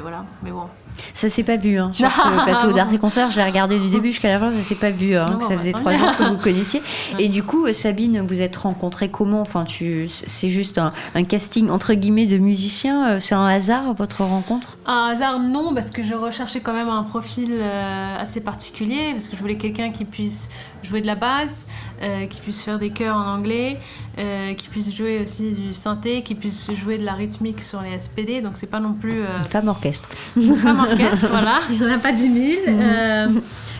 voilà, 0.00 0.24
mais 0.42 0.50
bon. 0.50 0.64
Ça 1.12 1.28
s'est 1.28 1.42
pas 1.44 1.56
vu 1.56 1.78
hein, 1.78 1.90
sur 1.92 2.10
ce 2.10 2.44
plateau 2.44 2.72
d'Arte 2.72 2.92
et 2.92 2.98
Concert. 2.98 3.30
Je 3.30 3.36
l'ai 3.36 3.44
regardé 3.44 3.78
du 3.78 3.88
début 3.90 4.08
jusqu'à 4.08 4.28
la 4.28 4.38
fin. 4.38 4.50
Ça 4.50 4.60
s'est 4.60 4.74
pas 4.74 4.90
vu. 4.90 5.14
Hein, 5.16 5.26
Non, 5.30 5.36
que 5.36 5.40
bon, 5.42 5.48
ça 5.48 5.54
bah, 5.54 5.58
faisait 5.60 5.72
tant 5.72 5.80
trois 5.80 5.94
jours 5.96 6.16
que 6.16 6.22
vous 6.24 6.36
connaissiez. 6.38 6.82
Et 7.18 7.28
du 7.28 7.42
coup, 7.42 7.66
euh, 7.66 7.72
Sabine, 7.72 8.20
vous 8.26 8.40
êtes 8.40 8.56
rencontrés 8.56 9.10
comment? 9.10 9.40
Enfin, 9.40 9.64
tu, 9.64 10.08
c'est 10.08 10.48
juste 10.48 10.78
un, 10.78 10.92
un 11.14 11.24
casting 11.24 11.68
entre 11.70 11.94
guillemets 11.94 12.26
de 12.26 12.38
musiciens. 12.38 13.08
euh, 13.10 13.20
C'est 13.20 13.34
un 13.34 13.46
hasard 13.46 13.92
votre 13.94 14.22
rencontre? 14.24 14.78
Un 14.86 15.10
hasard, 15.12 15.38
non, 15.38 15.74
parce 15.74 15.90
que 15.90 16.02
je 16.02 16.14
recherchais 16.14 16.60
quand 16.60 16.74
même 16.74 16.88
un 16.88 17.02
profil 17.02 17.50
euh, 17.52 18.16
assez 18.18 18.42
particulier, 18.42 19.12
parce 19.12 19.28
que 19.28 19.36
je 19.36 19.40
voulais 19.40 19.58
quelqu'un 19.58 19.90
qui 19.90 20.04
puisse 20.06 20.50
jouer 20.82 21.00
de 21.00 21.06
la 21.06 21.14
basse, 21.16 21.66
euh, 22.02 22.26
qui 22.26 22.40
puisse 22.40 22.62
faire 22.62 22.78
des 22.78 22.90
chœurs 22.90 23.16
en 23.16 23.26
anglais, 23.26 23.80
euh, 24.18 24.54
qui 24.54 24.68
puisse 24.68 24.94
jouer 24.94 25.20
aussi 25.20 25.50
du 25.52 25.74
synthé, 25.74 26.22
qui 26.22 26.34
puisse 26.36 26.70
jouer 26.74 26.96
de 26.96 27.04
la 27.04 27.14
rythmique 27.14 27.60
sur 27.60 27.80
les 27.82 27.98
SPD, 27.98 28.40
donc 28.40 28.52
c'est 28.54 28.70
pas 28.70 28.78
non 28.78 28.92
plus 28.92 29.20
Une 29.20 29.44
femme 29.44 29.68
orchestre. 29.76 30.08
une 30.36 30.56
femme 30.56 30.80
orchestre, 30.80 31.28
voilà, 31.30 31.60
il 31.70 31.78
n'y 31.80 31.86
en 31.90 31.94
a 31.94 31.98
pas 31.98 32.12
10 32.12 32.52
000. 32.64 32.78
euh, 32.80 33.26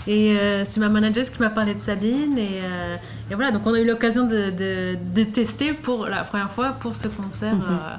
et 0.09 0.37
euh, 0.39 0.65
c'est 0.65 0.79
ma 0.81 0.89
manageuse 0.89 1.31
qui 1.31 1.41
m'a 1.41 1.51
parlé 1.51 1.75
de 1.75 1.81
Sabine, 1.81 2.39
et, 2.39 2.61
euh, 2.63 2.97
et 3.31 3.35
voilà, 3.35 3.51
donc 3.51 3.63
on 3.67 3.75
a 3.75 3.81
eu 3.81 3.87
l'occasion 3.87 4.25
de, 4.27 4.51
de- 4.51 4.97
de 5.15 5.23
tester 5.25 5.73
pour 5.73 6.07
la 6.07 6.23
première 6.23 6.51
fois 6.51 6.77
pour 6.81 6.95
ce 6.95 7.09
concert. 7.09 7.55
euh, 7.55 7.97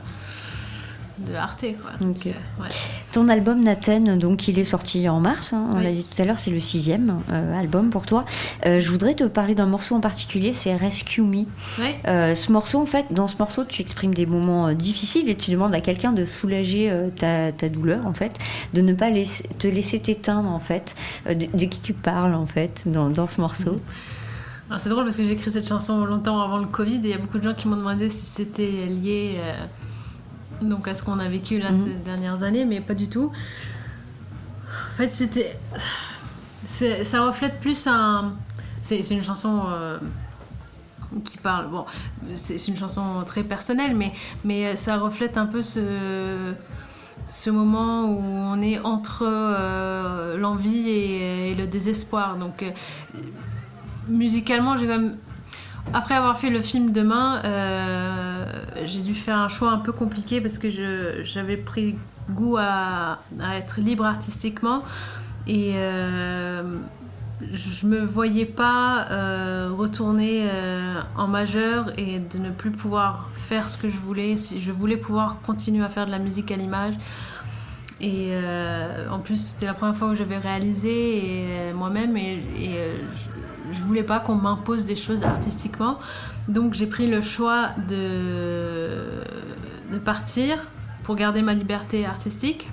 de 1.20 1.34
Arte 1.36 1.66
quoi. 1.82 1.92
Donc, 2.00 2.18
Ok. 2.18 2.28
euh, 2.28 2.62
ouais. 2.64 2.70
Ton 3.12 3.30
album 3.30 3.64
Nathan, 3.64 4.18
donc 4.18 4.48
il 4.48 4.60
est 4.60 4.66
sorti 4.66 5.08
en 5.10 5.20
mars, 5.20 5.54
hein, 5.54 5.66
on 5.74 5.78
Oui. 5.78 5.84
l'a 5.84 5.92
dit 5.92 6.04
tout 6.04 6.22
à 6.22 6.26
l'heure, 6.26 6.38
c'est 6.40 6.52
le 6.52 6.60
sixième 6.60 7.20
euh, 7.32 7.60
album 7.60 7.90
pour 7.90 8.06
toi. 8.06 8.26
Euh, 8.66 8.80
je 8.80 8.92
voudrais 8.92 9.14
te 9.16 9.24
parler 9.24 9.56
d'un 9.56 9.66
morceau 9.66 9.96
en 9.96 10.00
particulier, 10.02 10.54
c'est 10.54 10.76
Rescue 10.76 11.22
Me. 11.22 11.46
Euh, 12.08 12.36
ce 12.36 12.52
morceau, 12.52 12.80
en 12.82 12.86
fait, 12.86 13.06
dans 13.12 13.28
ce 13.28 13.38
morceau, 13.38 13.64
tu 13.66 13.82
exprimes 13.82 14.14
des 14.14 14.26
moments 14.26 14.74
difficiles 14.74 15.30
et 15.30 15.36
tu 15.36 15.52
demandes 15.52 15.74
à 15.74 15.82
quelqu'un 15.82 16.12
de 16.12 16.26
soulager 16.26 16.94
ta, 17.16 17.52
ta 17.52 17.70
douleur, 17.70 18.06
en 18.06 18.14
fait, 18.14 18.38
de 18.74 18.82
ne 18.82 18.94
pas 18.94 19.08
te 19.10 19.68
laisser 19.68 20.00
t'éteindre, 20.00 20.50
en 20.50 20.60
fait, 20.60 20.96
de, 21.28 21.34
de 21.58 21.66
qui 21.66 21.80
tu 21.82 21.94
parles, 21.94 22.36
en 22.36 22.46
fait, 22.46 22.84
dans, 22.86 23.10
dans 23.10 23.26
ce 23.28 23.42
morceau. 23.42 23.80
Alors, 24.70 24.82
c'est 24.82 24.90
drôle 24.90 25.06
parce 25.06 25.16
que 25.16 25.24
j'ai 25.24 25.32
écrit 25.32 25.50
cette 25.50 25.68
chanson 25.68 26.04
longtemps 26.06 26.42
avant 26.42 26.58
le 26.58 26.68
Covid 26.68 26.96
et 26.98 27.00
il 27.04 27.10
y 27.10 27.14
a 27.14 27.18
beaucoup 27.18 27.38
de 27.40 27.44
gens 27.44 27.54
qui 27.54 27.68
m'ont 27.70 27.78
demandé 27.78 28.10
si 28.10 28.26
c'était 28.26 28.86
lié 28.88 29.36
donc 30.62 30.88
à 30.88 30.96
ce 30.96 31.04
qu'on 31.04 31.20
a 31.20 31.28
vécu 31.30 31.60
là 31.60 31.72
Mhm. 31.72 31.86
ces 31.86 31.94
dernières 32.06 32.44
années, 32.44 32.66
mais 32.66 32.82
pas 32.82 32.94
du 32.96 33.08
tout. 33.10 33.32
En 34.94 34.98
fait, 34.98 35.08
c'était. 35.08 35.58
c'est- 36.68 37.04
Ça 37.04 37.24
reflète 37.26 37.60
plus 37.60 37.88
un. 37.88 38.34
C'est 38.82 39.00
une 39.12 39.24
chanson. 39.24 39.64
euh, 39.70 39.98
qui 41.24 41.38
parle, 41.38 41.70
bon, 41.70 41.86
c'est 42.36 42.58
c'est 42.58 42.70
une 42.72 42.78
chanson 42.78 43.02
très 43.26 43.42
personnelle, 43.44 43.96
mais, 43.96 44.12
mais 44.44 44.76
ça 44.76 44.98
reflète 44.98 45.38
un 45.38 45.46
peu 45.46 45.62
ce, 45.62 46.54
ce 47.30 47.50
moment 47.50 48.04
où 48.12 48.20
on 48.22 48.62
est 48.62 48.80
entre 48.80 49.24
euh, 49.26 50.38
l'envie 50.38 50.90
et, 50.90 51.52
et 51.52 51.56
le 51.56 51.66
désespoir. 51.66 52.36
Donc, 52.36 52.62
euh, 52.62 52.72
musicalement, 54.10 54.78
j'ai 54.78 54.86
quand 54.88 54.98
même. 55.00 55.18
Après 55.94 56.16
avoir 56.16 56.38
fait 56.38 56.50
le 56.50 56.62
film 56.62 56.92
Demain, 56.92 57.42
euh, 57.44 58.46
j'ai 58.86 59.02
dû 59.02 59.16
faire 59.16 59.38
un 59.38 59.48
choix 59.48 59.72
un 59.72 59.78
peu 59.78 59.92
compliqué 59.92 60.42
parce 60.42 60.58
que 60.58 60.70
j'avais 61.24 61.58
pris 61.58 61.98
goût 62.30 62.58
à, 62.58 63.20
être 63.56 63.80
libre 63.80 64.06
artistiquement 64.06 64.84
Et 65.48 65.74
euh, 65.76 66.78
je 67.52 67.88
me 67.88 68.04
voyais 68.04 68.46
pas 68.46 69.08
euh, 69.12 69.72
retourner 69.76 70.50
en 71.16 71.28
majeur 71.28 71.94
et 71.98 72.20
de 72.20 72.38
ne 72.38 72.50
plus 72.50 72.72
pouvoir 72.72 73.30
faire 73.34 73.70
ce 73.70 73.78
que 73.78 73.90
je 73.90 73.98
voulais. 73.98 74.36
Je 74.38 74.72
voulais 74.72 74.98
pouvoir 74.98 75.38
continuer 75.42 75.86
à 75.86 75.90
faire 75.90 76.06
de 76.06 76.12
la 76.12 76.20
musique 76.20 76.52
à 76.52 76.58
l'image. 76.58 76.96
Et 78.00 78.34
en 79.10 79.20
plus, 79.20 79.38
c'était 79.38 79.66
la 79.66 79.74
première 79.74 79.96
fois 79.96 80.10
où 80.10 80.16
j'avais 80.16 80.38
réalisé 80.38 81.70
et, 81.70 81.74
moi-même 81.74 82.16
et, 82.18 82.34
et, 82.60 82.78
euh, 82.78 82.98
je, 83.72 83.80
voulais 83.82 84.04
pas 84.04 84.20
qu'on 84.20 84.36
m'impose 84.36 84.86
des 84.86 84.96
choses 84.96 85.24
artistiquement. 85.24 85.98
Donc 86.48 86.74
j'ai 86.74 86.88
pris 86.88 87.08
le 87.08 87.22
choix 87.22 87.70
de, 87.90 89.22
de 89.92 89.98
partir 89.98 90.58
pour 91.04 91.16
garder 91.16 91.42
ma 91.42 91.54
liberté 91.54 92.06
artistique. 92.06 92.70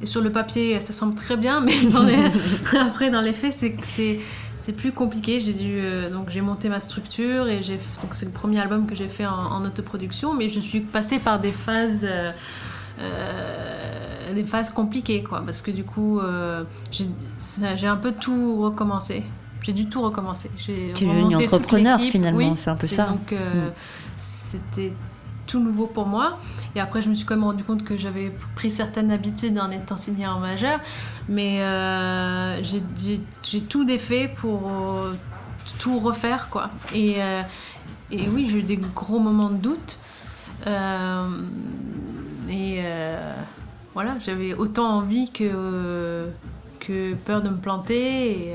Et 0.00 0.06
sur 0.06 0.20
le 0.20 0.30
papier, 0.32 0.80
ça 0.80 0.92
semble 0.92 1.14
très 1.14 1.36
bien, 1.36 1.60
mais 1.60 1.74
dans 1.92 2.02
les- 2.02 2.30
après, 2.80 3.10
dans 3.10 3.20
les 3.20 3.32
faits, 3.32 3.52
c'est 3.52 3.76
c'est 3.82 4.20
c'est 4.60 4.72
plus 4.76 4.92
compliqué. 4.92 5.40
J'ai 5.40 5.52
dû 5.52 5.74
euh, 5.80 6.10
donc 6.10 6.30
j'ai 6.30 6.40
monté 6.40 6.68
ma 6.68 6.80
structure 6.80 7.48
et 7.48 7.62
j'ai 7.62 7.78
donc 8.00 8.14
c'est 8.14 8.26
le 8.26 8.32
premier 8.32 8.60
album 8.60 8.86
que 8.86 8.94
j'ai 8.94 9.08
fait 9.08 9.26
en, 9.26 9.32
en 9.52 9.64
autoproduction, 9.64 10.34
mais 10.34 10.48
je 10.48 10.60
suis 10.60 10.80
passée 10.80 11.18
par 11.18 11.38
des 11.40 11.52
phases. 11.52 12.04
euh, 12.08 12.32
euh, 13.00 14.34
des 14.34 14.44
phases 14.44 14.70
compliquées 14.70 15.22
quoi 15.22 15.42
parce 15.44 15.60
que 15.62 15.70
du 15.70 15.82
coup 15.84 16.20
j'ai 16.90 17.86
un 17.86 17.96
peu 17.96 18.12
tout 18.12 18.60
recommencé 18.62 19.24
j'ai 19.62 19.72
dû 19.72 19.86
tout 19.86 20.02
recommencer 20.02 20.50
j'ai 20.56 20.92
Tu 20.94 21.04
es 21.04 21.06
devenu 21.08 21.36
entrepreneur, 21.36 21.98
finalement, 22.00 22.38
Oui, 22.38 22.52
c'est 22.56 22.70
un 22.70 22.76
peu 22.76 22.86
ça. 22.86 23.06
donc 23.06 23.32
euh, 23.32 23.68
Mm. 23.68 23.72
c'était 24.16 24.92
tout 25.46 25.60
nouveau 25.60 25.86
pour 25.86 26.06
moi 26.06 26.38
et 26.74 26.80
après 26.80 27.02
je 27.02 27.08
me 27.10 27.14
suis 27.14 27.26
quand 27.26 27.34
même 27.34 27.44
rendu 27.44 27.64
compte 27.64 27.84
que 27.84 27.96
j'avais 27.96 28.32
pris 28.54 28.70
certaines 28.70 29.10
habitudes 29.10 29.58
en 29.58 29.70
étant 29.70 29.96
en 29.96 30.38
majeur 30.40 30.78
mais 31.28 31.60
euh, 31.62 32.62
j'ai- 32.62 32.82
j'ai 32.96 33.20
j'ai 33.42 33.60
tout 33.60 33.84
défait 33.84 34.32
pour 34.34 34.68
euh, 34.70 35.14
tout 35.78 35.98
refaire 35.98 36.48
quoi 36.48 36.70
et, 36.94 37.16
et 38.10 38.28
oui 38.28 38.48
j'ai 38.50 38.58
eu 38.58 38.62
des 38.62 38.76
gros 38.76 39.18
moments 39.18 39.50
de 39.50 39.56
doute 39.56 39.98
et 42.48 42.80
voilà 43.94 44.14
j'avais 44.24 44.54
autant 44.54 44.96
envie 44.98 45.30
que, 45.30 46.28
que 46.80 47.14
peur 47.14 47.42
de 47.42 47.48
me 47.50 47.56
planter 47.56 48.30
et, 48.30 48.54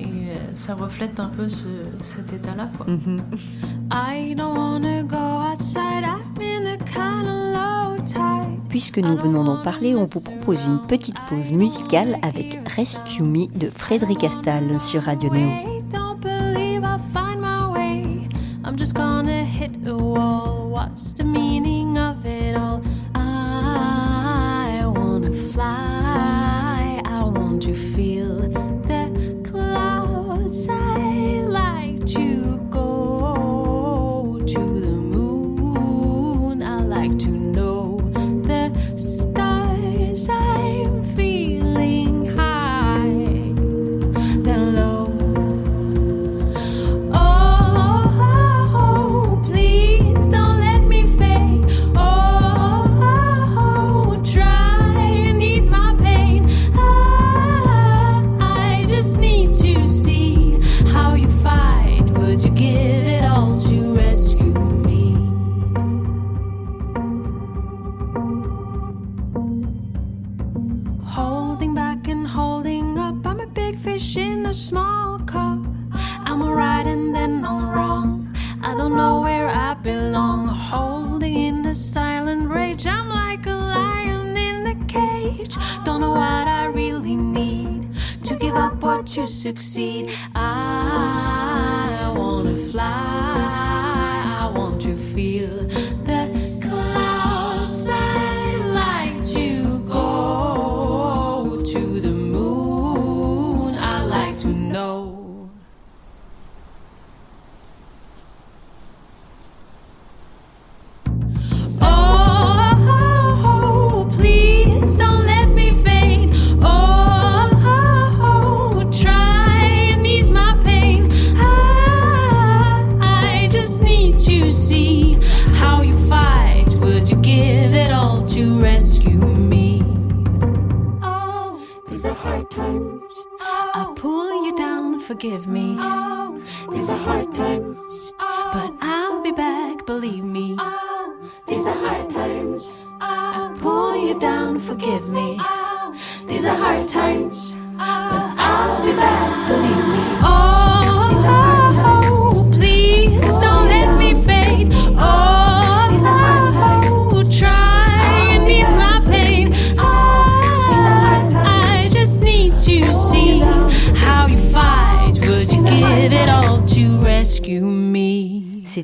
et 0.00 0.30
euh, 0.30 0.34
ça 0.54 0.74
reflète 0.74 1.18
un 1.20 1.28
peu 1.28 1.48
ce- 1.48 1.66
cet 2.02 2.32
état 2.32 2.54
là 2.56 2.68
quoi. 2.76 2.86
I 3.92 4.34
don't 4.34 4.56
wanna 4.56 5.02
go 5.02 5.16
outside. 5.16 6.04
I'm 6.04 6.22
in 6.40 6.64
the 6.64 6.78
kind 6.84 7.26
of 7.26 7.54
low 7.54 8.04
tide. 8.04 8.58
Puisque 8.68 8.98
nous 8.98 9.16
venons 9.16 9.42
d'en 9.44 9.62
parler, 9.62 9.94
on 9.96 10.04
vous 10.04 10.20
propose 10.20 10.58
une 10.64 10.80
petite 10.86 11.16
pause 11.28 11.50
musicale 11.50 12.16
avec 12.22 12.60
Rescue 12.76 13.22
Me 13.22 13.46
de 13.58 13.70
Frédéric 13.74 14.22
Astal 14.24 14.78
sur 14.80 15.02
Radio 15.02 15.30
Néo. 15.30 15.48
Wait, 15.48 15.82
Don't 15.90 16.20
believe 16.20 16.82
I'll 16.84 17.00
find 17.12 17.40
my 17.40 17.66
way. 17.72 18.28
I'm 18.64 18.76
just 18.78 18.94
gonna 18.94 19.42
hit 19.44 19.72
a 19.86 19.94
wall. 19.94 20.70
What's 20.70 21.12
the 21.14 21.24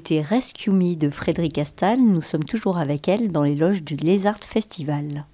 C'était 0.08 0.22
Rescue 0.22 0.70
Me 0.70 0.94
de 0.94 1.10
Frédéric 1.10 1.58
Astal. 1.58 1.98
Nous 1.98 2.22
sommes 2.22 2.44
toujours 2.44 2.78
avec 2.78 3.08
elle 3.08 3.32
dans 3.32 3.42
les 3.42 3.56
loges 3.56 3.82
du 3.82 3.96
Lézard 3.96 4.38
Festival. 4.38 5.24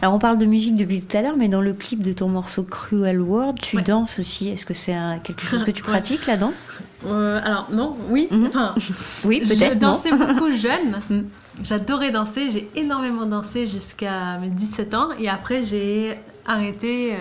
Alors 0.00 0.14
on 0.14 0.20
parle 0.20 0.38
de 0.38 0.44
musique 0.46 0.76
depuis 0.76 1.02
tout 1.02 1.16
à 1.16 1.22
l'heure, 1.22 1.36
mais 1.36 1.48
dans 1.48 1.60
le 1.60 1.72
clip 1.74 2.02
de 2.02 2.12
ton 2.12 2.28
morceau 2.28 2.62
Cruel 2.62 3.20
World, 3.20 3.58
tu 3.60 3.78
Ouais. 3.78 3.82
danses 3.82 4.20
aussi. 4.20 4.46
Est-ce 4.46 4.64
que 4.64 4.74
c'est 4.74 4.94
quelque 5.24 5.42
chose 5.42 5.64
que 5.64 5.72
tu 5.72 5.82
Ouais. 5.82 5.88
pratiques, 5.88 6.24
la 6.28 6.36
danse? 6.36 6.68
Euh, 7.04 7.40
alors 7.42 7.66
non, 7.72 7.96
oui, 8.10 8.28
Mhm. 8.30 8.46
enfin 8.46 8.76
Oui, 9.24 9.40
Je 9.42 9.54
peut-être. 9.54 9.74
non 9.82 9.88
dansais 9.88 10.12
beaucoup 10.16 10.52
jeune. 10.52 11.00
Mm. 11.10 11.22
J'adorais 11.64 12.12
danser. 12.12 12.48
J'ai 12.52 12.70
énormément 12.76 13.26
dansé 13.26 13.66
jusqu'à 13.66 14.38
mes 14.38 14.50
17 14.50 14.94
ans. 14.94 15.08
Et 15.18 15.28
après, 15.28 15.64
j'ai 15.64 16.16
arrêté. 16.46 17.14
euh, 17.14 17.16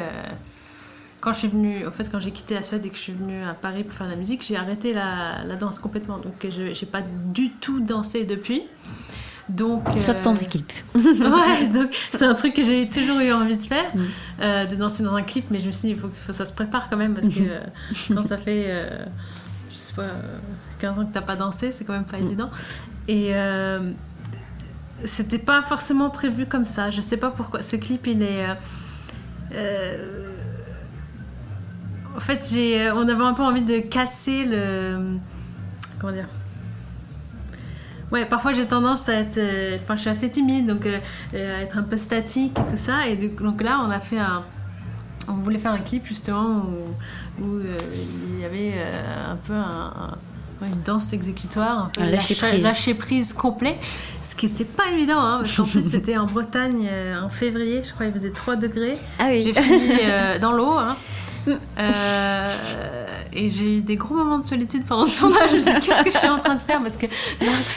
quand 1.21 1.31
je 1.33 1.37
suis 1.39 1.47
venue, 1.47 1.87
en 1.87 1.91
fait, 1.91 2.09
quand 2.11 2.19
j'ai 2.19 2.31
quitté 2.31 2.55
la 2.55 2.63
Suède 2.63 2.85
et 2.85 2.89
que 2.89 2.95
je 2.97 3.01
suis 3.01 3.13
venue 3.13 3.43
à 3.43 3.53
Paris 3.53 3.83
pour 3.83 3.93
faire 3.97 4.07
de 4.07 4.11
la 4.11 4.17
musique, 4.17 4.43
j'ai 4.45 4.57
arrêté 4.57 4.91
la, 4.93 5.43
la 5.45 5.55
danse 5.55 5.77
complètement. 5.79 6.17
Donc, 6.17 6.33
je 6.49 6.63
n'ai 6.63 6.91
pas 6.91 7.01
du 7.01 7.51
tout 7.51 7.79
dansé 7.79 8.25
depuis. 8.25 8.63
Donc, 9.49 9.83
Sauf 9.97 10.15
euh, 10.17 10.21
ton 10.21 10.35
clip. 10.35 10.71
ouais, 10.95 11.67
donc 11.67 11.89
c'est 12.11 12.25
un 12.25 12.33
truc 12.35 12.53
que 12.53 12.63
j'ai 12.63 12.89
toujours 12.89 13.19
eu 13.19 13.31
envie 13.33 13.57
de 13.57 13.63
faire, 13.63 13.91
Mm. 13.95 14.01
euh, 14.41 14.65
de 14.65 14.75
danser 14.75 15.03
dans 15.03 15.13
un 15.15 15.23
clip, 15.23 15.45
mais 15.51 15.59
je 15.59 15.67
me 15.67 15.71
suis 15.71 15.87
dit, 15.89 15.93
il 15.93 15.99
faut 15.99 16.07
que 16.09 16.33
ça 16.33 16.45
se 16.45 16.53
prépare 16.53 16.89
quand 16.89 16.97
même, 16.97 17.13
parce 17.15 17.27
que 17.27 17.39
euh, 17.41 17.59
quand 18.15 18.23
ça 18.23 18.37
fait, 18.37 18.65
euh, 18.67 19.03
je 19.73 19.77
sais 19.77 19.93
pas, 19.93 20.03
euh, 20.03 20.37
15 20.79 20.99
ans 20.99 21.05
que 21.05 21.13
t'as 21.13 21.21
pas 21.21 21.35
dansé, 21.35 21.71
c'est 21.71 21.83
quand 21.85 21.93
même 21.93 22.05
pas 22.05 22.17
Mm. 22.19 22.25
évident. 22.27 22.49
Et 23.09 23.35
euh, 23.35 23.91
c'était 25.03 25.39
pas 25.39 25.61
forcément 25.61 26.09
prévu 26.09 26.45
comme 26.45 26.65
ça, 26.65 26.89
je 26.89 27.01
sais 27.01 27.17
pas 27.17 27.29
pourquoi. 27.31 27.61
Ce 27.61 27.75
clip, 27.75 28.07
il 28.07 28.23
est. 28.23 28.49
euh, 28.49 28.53
euh, 29.53 30.27
En 32.15 32.19
fait, 32.19 32.47
j'ai, 32.51 32.81
euh, 32.81 32.93
on 32.95 33.07
avait 33.07 33.23
un 33.23 33.33
peu 33.33 33.43
envie 33.43 33.61
de 33.61 33.79
casser 33.79 34.43
le. 34.45 35.17
Comment 35.99 36.13
dire? 36.13 36.27
Ouais, 38.11 38.25
parfois 38.25 38.51
j'ai 38.51 38.65
tendance 38.65 39.07
à 39.07 39.13
être. 39.13 39.37
euh, 39.37 39.77
Enfin, 39.81 39.95
je 39.95 40.01
suis 40.01 40.09
assez 40.09 40.29
timide, 40.29 40.67
donc 40.67 40.85
euh, 40.85 40.99
euh, 41.33 41.59
à 41.59 41.61
être 41.61 41.77
un 41.77 41.83
peu 41.83 41.95
statique 41.97 42.57
et 42.59 42.69
tout 42.69 42.77
ça. 42.77 43.07
Et 43.07 43.15
donc 43.15 43.61
là, 43.61 43.81
on 43.85 43.89
a 43.89 43.99
fait 43.99 44.19
un. 44.19 44.43
On 45.29 45.35
voulait 45.35 45.59
faire 45.59 45.71
un 45.71 45.79
clip 45.79 46.05
justement 46.05 46.65
où, 46.65 47.43
où, 47.43 47.55
euh, 47.59 47.77
il 48.35 48.41
y 48.41 48.45
avait 48.45 48.73
euh, 48.75 49.31
un 49.31 49.35
peu 49.37 49.53
un- 49.53 49.93
un- 49.95 50.17
ouais, 50.61 50.67
une 50.73 50.81
danse 50.81 51.13
exécutoire, 51.13 51.85
un 51.85 51.89
peu 51.93 52.01
Un 52.01 52.07
lâcher 52.09 52.33
lâcher- 52.33 52.49
prise. 52.49 52.63
lâcher 52.63 52.93
prise 52.95 53.33
complet, 53.33 53.77
ce 54.21 54.35
qui 54.35 54.47
n'était 54.47 54.65
pas 54.65 54.89
évident, 54.91 55.19
hein, 55.21 55.37
parce 55.41 55.55
qu'en 55.55 55.63
plus 55.65 55.87
c'était 55.89 56.17
en 56.17 56.25
Bretagne 56.25 56.89
en 57.23 57.29
février, 57.29 57.81
je 57.83 57.93
crois 57.93 58.07
il 58.07 58.11
faisait 58.11 58.31
3 58.31 58.57
degrés. 58.57 58.97
Ah 59.19 59.27
oui. 59.29 59.43
J'ai 59.43 59.53
fini 59.53 59.87
dans 60.41 60.51
l'eau. 60.51 60.71
hein. 60.73 60.97
Euh, 61.47 63.05
et 63.33 63.49
j'ai 63.51 63.77
eu 63.77 63.81
des 63.81 63.95
gros 63.95 64.13
moments 64.15 64.39
de 64.39 64.47
solitude 64.47 64.85
pendant 64.85 65.05
le 65.05 65.09
tournage. 65.11 65.51
Je 65.51 65.57
me 65.57 65.61
suis 65.61 65.73
dit, 65.73 65.79
qu'est-ce 65.87 66.03
que 66.03 66.11
je 66.11 66.17
suis 66.17 66.27
en 66.29 66.39
train 66.39 66.55
de 66.55 66.61
faire 66.61 66.81
Parce 66.81 66.97
que 66.97 67.07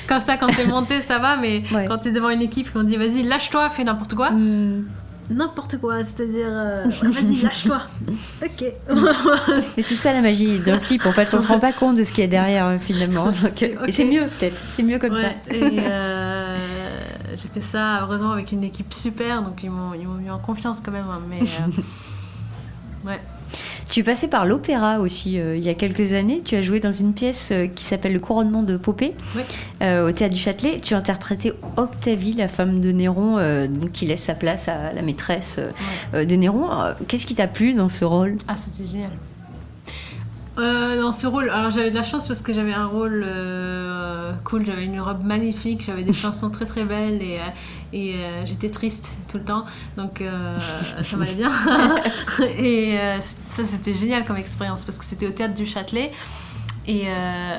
comme 0.07 0.20
ça, 0.20 0.37
quand 0.37 0.48
c'est 0.55 0.66
monté, 0.66 1.00
ça 1.00 1.18
va. 1.18 1.37
Mais 1.37 1.62
Ouais. 1.72 1.85
quand 1.87 1.98
tu 1.98 2.09
es 2.09 2.12
devant 2.12 2.31
une 2.31 2.42
équipe 2.42 2.72
qu'on 2.72 2.83
dit, 2.83 2.96
vas-y, 2.96 3.22
lâche-toi, 3.22 3.70
fais 3.70 3.85
n'importe 3.85 4.14
quoi. 4.14 4.31
Hmm. 4.31 4.85
N'importe 5.31 5.79
quoi, 5.81 6.03
c'est-à-dire, 6.05 6.48
euh, 6.50 6.85
vas-y, 7.03 7.40
lâche-toi. 7.40 7.81
ok. 8.44 8.62
Et 9.79 9.83
c'est 9.83 9.94
ça 9.94 10.12
la 10.12 10.20
magie 10.20 10.59
d'un 10.59 10.77
clip. 10.79 11.07
En 11.07 11.12
fait, 11.12 11.33
on 11.33 11.40
se 11.40 11.48
rend 11.48 11.59
pas 11.59 11.72
compte 11.72 11.96
de 11.96 12.05
ce 12.05 12.11
qu'il 12.12 12.20
y 12.24 12.27
a 12.27 12.31
derrière 12.31 12.66
euh, 12.66 12.79
finalement. 12.79 13.33
C'est- 13.57 13.74
Et 13.87 13.92
c'est 13.92 14.05
ok. 14.05 14.11
mieux 14.12 14.27
peut-être. 14.27 14.55
C'est 14.55 14.83
mieux 14.83 14.98
comme 14.98 15.14
Ouais, 15.14 15.37
et 15.50 15.62
euh, 15.81 16.57
j'ai 17.38 17.48
fait 17.48 17.62
ça 17.62 18.00
heureusement 18.03 18.33
avec 18.33 18.53
une 18.53 18.64
équipe 18.64 18.92
super, 18.92 19.40
donc 19.42 19.62
ils 19.62 19.70
m'ont 19.70 19.94
ils 19.94 20.07
m'ont 20.07 20.14
mis 20.14 20.31
en 20.31 20.38
confiance 20.38 20.81
quand 20.85 20.92
même. 20.92 21.07
hein, 21.11 21.20
mais 21.31 21.40
euh, 21.40 23.09
ouais. 23.09 23.20
Tu 23.90 24.01
es 24.01 24.03
passé 24.03 24.29
par 24.29 24.44
l'opéra 24.44 24.99
aussi 24.99 25.38
euh, 25.38 25.57
il 25.57 25.64
y 25.64 25.68
a 25.68 25.75
quelques 25.75 26.12
années. 26.14 26.40
Tu 26.42 26.57
as 26.57 26.62
joué 26.62 26.81
dans 26.81 26.90
une 26.90 27.12
pièce 27.12 27.51
euh, 27.53 27.66
qui 27.66 27.85
s'appelle 27.85 28.12
Le 28.12 28.18
couronnement 28.18 28.62
de 28.62 28.77
Popée 28.77 29.14
Oui. 29.37 29.42
euh, 29.83 30.09
au 30.09 30.12
théâtre 30.12 30.35
du 30.35 30.40
Châtelet. 30.40 30.81
Tu 30.81 30.94
interprétais 30.94 31.53
Octavie, 31.77 32.35
la 32.35 32.49
femme 32.49 32.81
de 32.81 32.90
Néron, 32.90 33.38
euh, 33.38 33.68
donc 33.68 33.92
qui 33.92 34.07
laisse 34.07 34.23
sa 34.25 34.35
place 34.35 34.68
à 34.68 34.92
la 34.92 35.03
maîtresse 35.03 35.61
de 36.12 36.35
Néron. 36.35 36.68
Qu'est-ce 37.07 37.27
qui 37.27 37.35
t'a 37.35 37.47
plu 37.47 37.75
dans 37.75 37.88
ce 37.88 38.05
rôle? 38.05 38.37
Ah, 38.49 38.57
c'était 38.57 38.88
génial. 38.90 39.11
Euh, 40.57 41.01
dans 41.01 41.11
ce 41.11 41.27
rôle, 41.27 41.51
alors 41.51 41.73
j'avais 41.73 41.90
de 41.90 41.97
la 41.97 42.05
chance 42.05 42.29
parce 42.29 42.40
que 42.40 42.53
j'avais 42.53 42.73
un 42.73 42.87
rôle 42.87 43.25
euh, 43.27 44.31
cool, 44.44 44.64
j'avais 44.64 44.85
une 44.85 45.01
robe 45.01 45.25
magnifique, 45.25 45.83
j'avais 45.85 46.05
des 46.05 46.12
chansons 46.12 46.49
très 46.49 46.64
très 46.64 46.85
belles 46.85 47.20
et, 47.23 47.38
et 47.94 48.14
euh, 48.16 48.44
j'étais 48.44 48.68
triste 48.68 49.09
tout 49.30 49.38
le 49.38 49.44
temps, 49.44 49.64
donc 49.96 50.20
euh, 50.20 50.59
ça 51.04 51.16
m'allait 51.16 51.35
bien. 51.35 51.48
et 52.59 52.98
euh, 52.98 53.20
ça 53.20 53.64
c'était 53.64 53.94
génial 53.94 54.24
comme 54.24 54.37
expérience 54.37 54.85
parce 54.85 54.98
que 54.98 55.04
c'était 55.04 55.26
au 55.28 55.30
théâtre 55.30 55.54
du 55.54 55.64
Châtelet. 55.64 56.11
Et 56.87 57.07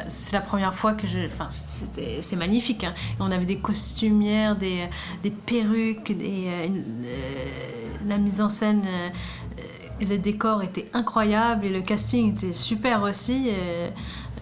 c'est 0.08 0.34
la 0.36 0.42
première 0.42 0.76
fois 0.76 0.94
que 0.94 1.08
je. 1.08 1.18
Enfin, 1.26 1.48
c'était- 1.50 2.20
c'est 2.22 2.36
magnifique. 2.36 2.84
hein. 2.84 2.94
On 3.20 3.32
avait 3.32 3.46
des 3.46 3.58
costumières, 3.58 4.56
des, 4.56 4.88
des 5.24 5.32
perruques, 5.32 6.16
des, 6.16 6.48
une- 6.68 6.84
la 8.08 8.18
mise 8.20 8.40
en 8.40 8.50
scène, 8.50 8.84
le 10.00 10.18
décor 10.20 10.62
était 10.62 10.88
incroyable 10.94 11.66
et 11.66 11.70
le 11.72 11.82
casting 11.82 12.34
était 12.36 12.54
super 12.54 13.02
aussi. 13.02 13.48
euh, 13.50 13.90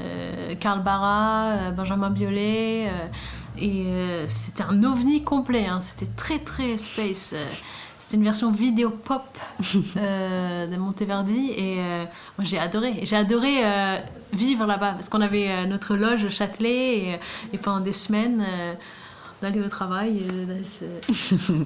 euh, 0.01 0.55
Karl 0.59 0.83
Barra, 0.83 1.51
euh, 1.51 1.71
Benjamin 1.71 2.09
Biolay. 2.09 2.89
Et 3.59 3.83
euh, 3.87 4.25
c'était 4.27 4.63
un 4.63 4.83
ovni 4.83 5.23
complet. 5.23 5.65
hein. 5.65 5.79
C'était 5.81 6.11
très 6.15 6.39
très 6.39 6.77
space. 6.77 7.33
euh, 7.35 7.45
c'était 7.99 8.17
une 8.17 8.23
version 8.23 8.51
vidéo 8.51 8.89
pop 8.89 9.23
euh, 9.97 10.67
de 10.67 10.75
Monteverdi 10.75 11.51
et 11.55 11.77
euh, 11.79 12.03
moi 12.37 12.43
j'ai 12.45 12.59
adoré. 12.59 12.99
J'ai 13.03 13.15
adoré 13.15 13.61
vivre 14.33 14.65
là-bas 14.65 14.91
parce 14.93 15.07
qu'on 15.09 15.21
avait 15.21 15.65
notre 15.67 15.95
loge 15.95 16.25
au 16.25 16.29
Châtelet 16.29 16.97
et, 16.97 17.19
et 17.53 17.57
pendant 17.57 17.79
des 17.79 17.93
semaines 17.93 18.43
on 19.41 19.45
allait 19.45 19.61
au 19.61 19.69
travail 19.69 20.21
d'aller 20.47 20.63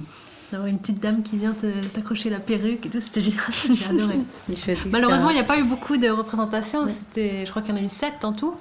d'avoir 0.52 0.68
une 0.68 0.78
petite 0.78 1.00
dame 1.00 1.22
qui 1.22 1.36
vient 1.36 1.54
t'accrocher 1.92 2.30
la 2.30 2.38
perruque 2.38 2.86
et 2.86 2.88
tout, 2.88 3.00
c'était 3.00 3.20
génial. 3.20 3.42
J'ai 3.72 3.84
adoré. 3.86 4.14
Chouette 4.56 4.78
Malheureusement, 4.90 5.30
il 5.30 5.34
n'y 5.34 5.40
a 5.40 5.44
pas 5.44 5.58
eu 5.58 5.64
beaucoup 5.64 5.96
de 5.98 6.08
représentations. 6.08 6.86
C'était, 6.88 7.44
je 7.44 7.50
crois 7.50 7.60
qu'il 7.62 7.74
y 7.74 7.78
en 7.78 7.80
a 7.80 7.84
eu 7.84 7.88
7 7.88 8.24
en 8.24 8.32
tout. 8.32 8.54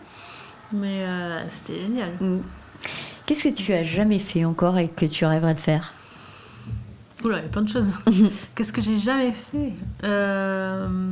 Mais 0.74 1.04
euh, 1.06 1.48
c'était 1.48 1.80
génial. 1.80 2.12
Mm. 2.20 2.40
Qu'est-ce 3.28 3.44
que 3.50 3.54
tu 3.54 3.74
as 3.74 3.84
jamais 3.84 4.20
fait 4.20 4.46
encore 4.46 4.78
et 4.80 4.88
que 4.88 5.06
tu 5.06 5.26
rêverais 5.26 5.54
de 5.54 5.60
faire? 5.60 5.94
Oula, 7.26 7.40
il 7.40 7.44
y 7.44 7.46
a 7.46 7.50
plein 7.50 7.62
de 7.63 7.70
choses. 7.70 8.00
Qu'est-ce 8.56 8.72
que 8.72 8.82
j'ai 8.82 8.98
jamais 8.98 9.34
fait? 9.34 9.74
Euh, 10.06 11.12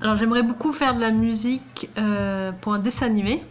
Alors, 0.00 0.16
j'aimerais 0.16 0.42
beaucoup 0.42 0.72
faire 0.72 0.94
de 0.96 1.00
la 1.00 1.12
musique 1.12 1.88
euh, 1.96 2.50
pour 2.60 2.74
un 2.74 2.80
dessin 2.80 3.06
animé. 3.06 3.42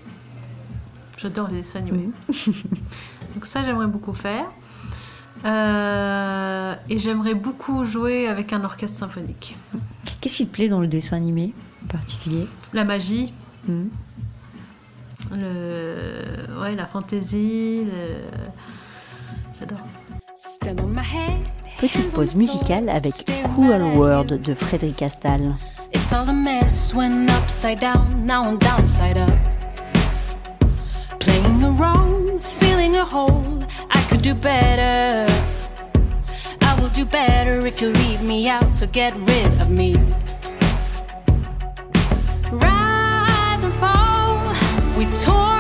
J'adore 1.18 1.48
les 1.48 1.58
dessins 1.60 1.80
animés. 1.80 2.10
Donc, 3.34 3.46
ça, 3.46 3.64
j'aimerais 3.64 3.88
beaucoup 3.88 4.14
faire. 4.14 4.46
Euh, 5.46 6.76
et 6.90 6.98
j'aimerais 7.00 7.36
beaucoup 7.36 7.86
jouer 7.86 8.28
avec 8.28 8.52
un 8.52 8.64
orchestre 8.66 8.98
symphonique. 9.00 9.56
Qu'est-ce 10.20 10.38
qui 10.38 10.48
te 10.48 10.54
plaît 10.54 10.68
dans 10.68 10.82
le 10.82 10.88
dessin 10.88 11.16
animé 11.16 11.54
en 11.86 11.88
particulier? 11.88 12.48
La 12.74 12.84
magie, 12.84 13.32
Mm. 13.68 13.88
Le... 15.32 16.62
ouais, 16.62 16.76
la 16.76 16.86
fantaisie, 16.86 17.86
le... 17.86 18.24
j'adore. 19.60 19.80
Petite 21.80 22.12
pause 22.12 22.36
musicale 22.36 22.90
avec 22.90 23.14
Cruel 23.54 23.82
World 23.98 24.42
de 24.42 24.54
Frédéric 24.54 24.98
Castal. 24.98 25.56
It's 25.94 26.12
all 26.12 26.28
a 26.30 26.34
mess 26.34 26.94
when 26.94 27.30
upside 27.30 27.80
down, 27.80 28.26
now 28.26 28.44
I'm 28.44 28.58
downside 28.58 29.18
up. 29.18 29.32
Playing 31.20 31.64
a 31.64 31.72
role, 31.72 32.38
feeling 32.40 32.96
a 32.96 33.06
hole. 33.06 33.60
I 33.90 34.02
could 34.10 34.22
do 34.22 34.34
better. 34.34 35.26
I 36.62 36.80
will 36.80 36.90
do 36.90 37.06
better 37.06 37.66
if 37.66 37.82
you 37.82 37.92
leave 37.92 38.22
me 38.22 38.50
out, 38.50 38.74
so 38.74 38.88
get 38.88 39.16
rid 39.16 39.62
of 39.62 39.70
me. 39.70 39.96
错。 45.18 45.57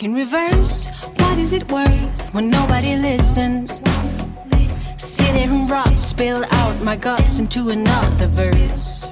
In 0.00 0.14
reverse. 0.14 0.92
What 1.16 1.38
is 1.38 1.52
it 1.52 1.72
worth 1.72 2.32
when 2.32 2.50
nobody 2.50 2.94
listens? 2.94 3.82
Sit 4.96 5.32
there 5.32 5.50
and 5.50 5.68
rot, 5.68 5.98
spill 5.98 6.44
out 6.52 6.80
my 6.82 6.94
guts 6.94 7.40
into 7.40 7.70
another 7.70 8.28
verse. 8.28 9.08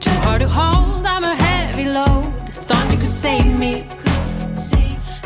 Too 0.00 0.16
hard 0.24 0.40
to 0.40 0.48
hold, 0.48 1.04
I'm 1.04 1.24
a 1.24 1.34
heavy 1.34 1.84
load. 1.84 2.32
Thought 2.66 2.92
you 2.92 2.98
could 2.98 3.12
save 3.12 3.44
me. 3.44 3.86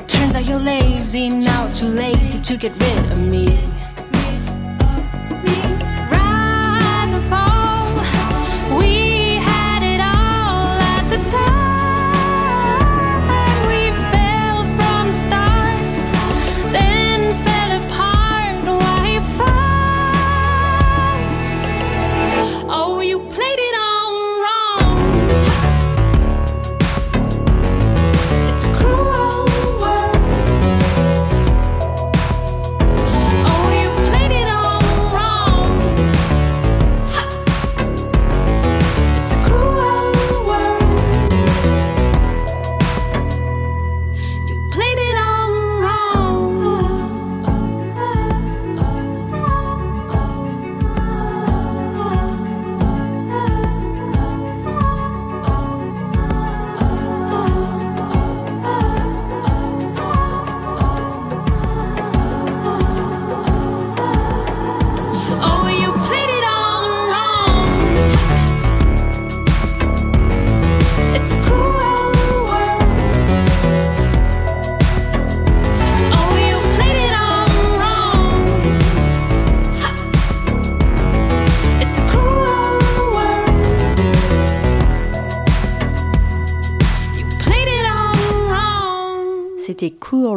Turns 0.08 0.34
out 0.34 0.44
you're 0.44 0.58
lazy, 0.58 1.28
now 1.28 1.68
too 1.68 1.86
lazy 1.86 2.40
to 2.40 2.56
get 2.56 2.72
rid 2.80 3.12
of 3.12 3.18
me. 3.18 3.75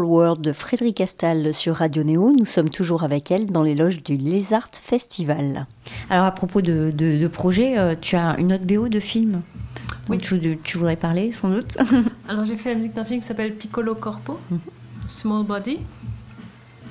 World 0.09 0.41
de 0.41 0.51
Frédéric 0.53 0.97
Castal 0.97 1.53
sur 1.53 1.75
Radio 1.75 2.03
Néo. 2.03 2.33
Nous 2.37 2.45
sommes 2.45 2.69
toujours 2.69 3.03
avec 3.03 3.29
elle 3.31 3.45
dans 3.45 3.61
les 3.63 3.75
loges 3.75 4.01
du 4.03 4.17
Les 4.17 4.53
Arts 4.53 4.69
Festival. 4.73 5.67
Alors 6.09 6.25
à 6.25 6.31
propos 6.31 6.61
de, 6.61 6.91
de, 6.93 7.17
de 7.17 7.27
projet, 7.27 7.77
euh, 7.77 7.95
tu 7.99 8.15
as 8.15 8.35
une 8.39 8.51
autre 8.53 8.65
BO 8.65 8.89
de 8.89 8.99
film 8.99 9.41
Oui. 10.09 10.17
dont 10.17 10.23
tu, 10.23 10.59
tu 10.63 10.77
voudrais 10.77 10.95
parler 10.95 11.31
sans 11.31 11.49
doute 11.49 11.77
Alors 12.27 12.45
j'ai 12.45 12.57
fait 12.57 12.69
la 12.69 12.75
musique 12.75 12.93
d'un 12.95 13.05
film 13.05 13.21
qui 13.21 13.27
s'appelle 13.27 13.53
Piccolo 13.53 13.95
Corpo, 13.95 14.39
Mhm. 14.51 14.59
Small 15.07 15.43
Body, 15.45 15.77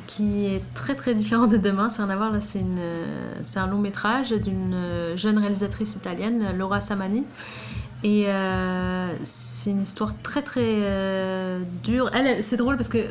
qui 0.06 0.46
est 0.46 0.62
très 0.74 0.94
très 0.94 1.14
différent 1.14 1.46
de 1.46 1.56
Demain. 1.56 1.88
C'est 1.88 2.02
rien 2.02 2.10
à 2.10 2.16
voir, 2.16 2.32
là 2.32 2.40
c'est 2.40 2.62
euh, 2.64 3.04
un 3.56 3.66
long 3.66 3.78
métrage 3.78 4.30
d'une 4.32 4.72
euh, 4.74 5.16
jeune 5.16 5.38
réalisatrice 5.38 5.94
italienne, 5.96 6.44
Laura 6.56 6.80
Samani. 6.80 7.24
Et 8.04 8.26
euh, 8.28 9.12
c'est 9.24 9.70
une 9.70 9.82
histoire 9.82 10.14
très 10.22 10.42
très 10.42 10.60
euh, 10.64 11.62
dure. 11.82 12.10
Elle, 12.14 12.44
c'est 12.44 12.56
drôle 12.56 12.76
parce 12.76 12.88
que 12.88 13.06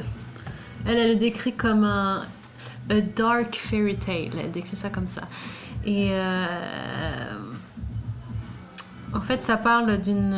elle, 0.85 0.97
elle 0.97 1.09
le 1.09 1.15
décrit 1.15 1.53
comme 1.53 1.83
un 1.83 2.25
a 2.89 3.01
dark 3.01 3.55
fairy 3.55 3.97
tale. 3.97 4.29
Elle 4.39 4.51
décrit 4.51 4.77
ça 4.77 4.89
comme 4.89 5.07
ça. 5.07 5.23
Et 5.85 6.09
euh, 6.11 7.33
en 9.13 9.19
fait, 9.19 9.41
ça 9.41 9.57
parle 9.57 9.99
d'une 9.99 10.31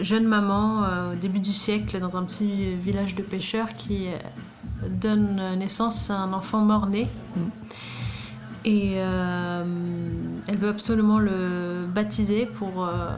jeune 0.00 0.26
maman 0.26 1.12
au 1.12 1.14
début 1.14 1.40
du 1.40 1.52
siècle 1.52 1.98
dans 1.98 2.16
un 2.16 2.24
petit 2.24 2.74
village 2.76 3.14
de 3.14 3.22
pêcheurs 3.22 3.68
qui 3.74 4.08
donne 4.88 5.58
naissance 5.58 6.10
à 6.10 6.16
un 6.16 6.32
enfant 6.32 6.60
mort-né. 6.60 7.08
Et 8.64 8.94
euh, 8.96 9.64
elle 10.48 10.56
veut 10.56 10.70
absolument 10.70 11.18
le 11.18 11.73
baptiser 11.94 12.46
pour 12.46 12.84
euh, 12.84 13.08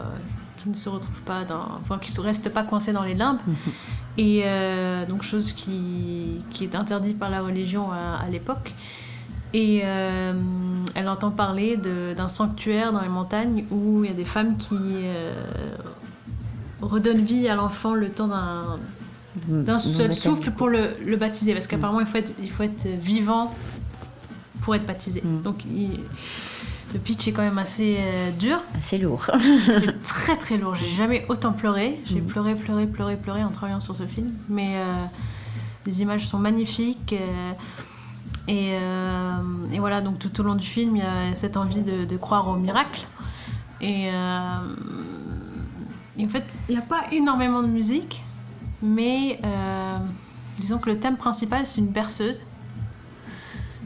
qu'il 0.59 0.71
ne 0.71 0.77
se 0.77 0.89
retrouve 0.89 1.21
pas 1.23 1.45
dans. 1.45 1.67
Enfin, 1.81 1.99
qu'il 1.99 2.15
ne 2.15 2.21
reste 2.21 2.49
pas 2.53 2.63
coincé 2.63 2.93
dans 2.93 3.03
les 3.03 3.15
limbes. 3.15 3.39
Et 4.19 4.43
euh, 4.45 5.05
donc, 5.07 5.23
chose 5.23 5.53
qui, 5.53 6.41
qui 6.51 6.65
est 6.65 6.75
interdite 6.75 7.19
par 7.19 7.29
la 7.31 7.43
religion 7.43 7.91
à, 7.93 8.17
à 8.25 8.29
l'époque. 8.31 8.73
Et 9.53 9.83
euh, 9.85 10.33
elle 10.95 11.09
entend 11.09 11.31
parler 11.31 11.77
de- 11.77 12.15
d'un 12.15 12.29
sanctuaire 12.29 12.93
dans 12.93 13.01
les 13.01 13.09
montagnes 13.09 13.65
où 13.71 14.05
il 14.05 14.11
y 14.11 14.13
a 14.13 14.17
des 14.17 14.25
femmes 14.25 14.57
qui 14.57 14.75
euh, 14.75 15.33
redonnent 16.83 17.23
vie 17.25 17.49
à 17.49 17.55
l'enfant 17.55 17.95
le 17.95 18.11
temps 18.11 18.29
d'un 18.29 18.77
d'un 19.49 19.79
seul 19.79 20.15
souffle 20.15 20.51
pour 20.51 20.69
le, 20.71 20.97
le 21.05 21.17
baptiser. 21.17 21.53
Parce 21.53 21.67
qu'apparemment, 21.67 22.01
il, 22.01 22.07
faut 22.07 22.17
être- 22.17 22.33
il 22.43 22.51
faut 22.51 22.63
être 22.63 22.87
vivant 23.01 23.55
pour 24.63 24.75
être 24.75 24.87
baptisé. 24.87 25.21
Mm. 25.23 25.43
Donc, 25.43 25.63
il- 25.67 26.01
le 26.97 27.03
pitch 27.03 27.29
est 27.29 27.33
quand 27.33 27.43
même 27.43 27.59
assez 27.59 27.99
euh, 28.01 28.31
dur. 28.31 28.59
C'est 28.81 28.97
lourd. 28.97 29.27
C'est 29.71 30.03
très 30.03 30.35
très 30.39 30.57
lourd. 30.57 30.75
J'ai 30.75 30.87
jamais 30.97 31.27
autant 31.29 31.53
pleuré. 31.53 32.01
J'ai 32.07 32.23
Mhm. 32.23 32.27
pleuré, 32.27 32.55
pleuré, 32.55 32.87
pleuré, 32.87 33.17
pleuré 33.17 33.45
en 33.45 33.51
travaillant 33.51 33.81
sur 33.81 33.95
ce 33.95 34.07
film. 34.07 34.31
Mais 34.49 34.77
euh, 34.79 35.05
les 35.85 36.01
images 36.01 36.27
sont 36.27 36.39
magnifiques. 36.39 37.13
euh, 37.13 37.53
et, 38.49 38.77
et 39.75 39.79
voilà, 39.81 40.01
donc 40.01 40.21
tout 40.21 40.41
au 40.41 40.45
long 40.45 40.55
du 40.55 40.65
film, 40.67 40.95
il 40.97 41.03
y 41.03 41.05
a 41.05 41.35
cette 41.35 41.57
envie 41.57 41.83
de, 41.83 42.05
de 42.05 42.17
croire 42.17 42.47
au 42.49 42.55
miracle. 42.55 43.05
Et, 43.81 44.05
et 44.07 44.11
en 46.25 46.29
fait, 46.29 46.57
il 46.69 46.77
n'y 46.77 46.81
a 46.81 46.85
pas 46.85 47.07
énormément 47.11 47.61
de 47.61 47.67
musique, 47.67 48.23
mais 48.83 49.41
disons 50.61 50.79
que 50.79 50.91
le 50.91 51.01
thème 51.01 51.17
principal, 51.17 51.67
c'est 51.67 51.81
une 51.81 51.89
berceuse 51.89 52.43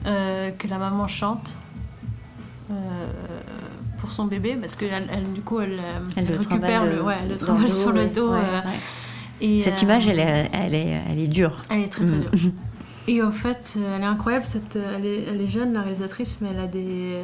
euh, 0.06 0.50
que 0.50 0.68
la 0.68 0.76
maman 0.76 1.06
chante. 1.06 1.56
Euh, 2.70 3.06
pour 3.98 4.11
son 4.12 4.24
bébé 4.26 4.56
parce 4.61 4.76
que 4.76 4.85
elle, 4.87 5.09
elle, 5.12 5.33
du 5.33 5.40
coup 5.42 5.61
elle, 5.61 5.74
euh, 5.74 6.00
Elle 6.16 6.26
le 6.26 6.37
récupère 6.38 6.85
le, 6.85 6.90
euh, 6.98 7.02
ouais, 7.02 7.16
le 7.28 7.62
le 7.62 7.68
sur 7.68 7.92
le 7.92 8.06
dos 8.09 8.30
ouais, 8.33 8.38
ouais. 8.38 8.62
et, 9.40 9.61
Cette 9.61 9.83
image, 9.83 10.06
elle 10.09 10.18
est, 10.20 10.50
elle 10.52 10.74
est, 10.74 11.02
elle 11.09 11.18
est 11.18 11.28
dure. 11.28 11.56
elle 11.70 11.80
est 11.80 11.88
très 11.88 12.04
très 12.04 12.16
Mm. 12.16 12.20
dure. 12.20 12.30
Et 13.09 13.22
en 13.22 13.33
fait, 13.33 13.76
elle 13.76 14.02
est 14.02 14.06
incroyable. 14.06 14.44
Cette, 14.44 14.76
elle, 14.76 15.04
est, 15.04 15.24
elle 15.24 15.40
est 15.40 15.48
jeune, 15.48 15.72
la 15.72 15.80
réalisatrice, 15.83 16.38
mais 16.42 16.50
elle 16.52 16.61
a 16.61 16.66
des. 16.68 17.18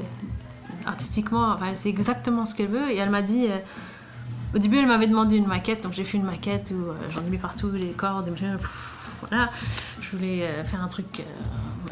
Artistiquement, 0.85 1.53
enfin, 1.53 1.67
elle 1.71 1.77
sait 1.77 1.89
exactement 1.91 2.45
ce 2.45 2.55
qu'elle 2.55 2.69
veut. 2.69 2.91
Et 2.91 2.97
elle 2.97 3.11
m'a 3.11 3.23
dit. 3.23 3.47
euh, 3.49 3.59
Au 4.55 4.59
début, 4.59 4.79
elle 4.79 4.87
m'avait 4.87 5.07
demandé 5.07 5.37
une 5.37 5.47
maquette, 5.47 5.83
donc 5.83 5.93
j'ai 5.93 6.03
fait 6.05 6.17
une 6.19 6.25
maquette 6.25 6.73
où 6.75 6.81
euh, 6.91 6.95
j'en 7.13 7.21
ai 7.23 7.31
mis 7.31 7.39
partout 7.39 7.71
les 7.73 7.89
cordes. 7.91 8.29
et 8.29 8.31
pff, 8.33 9.19
voilà, 9.29 9.51
je 10.01 10.17
voulais 10.17 10.43
euh, 10.43 10.65
faire 10.65 10.83
un 10.83 10.89
truc 10.89 11.23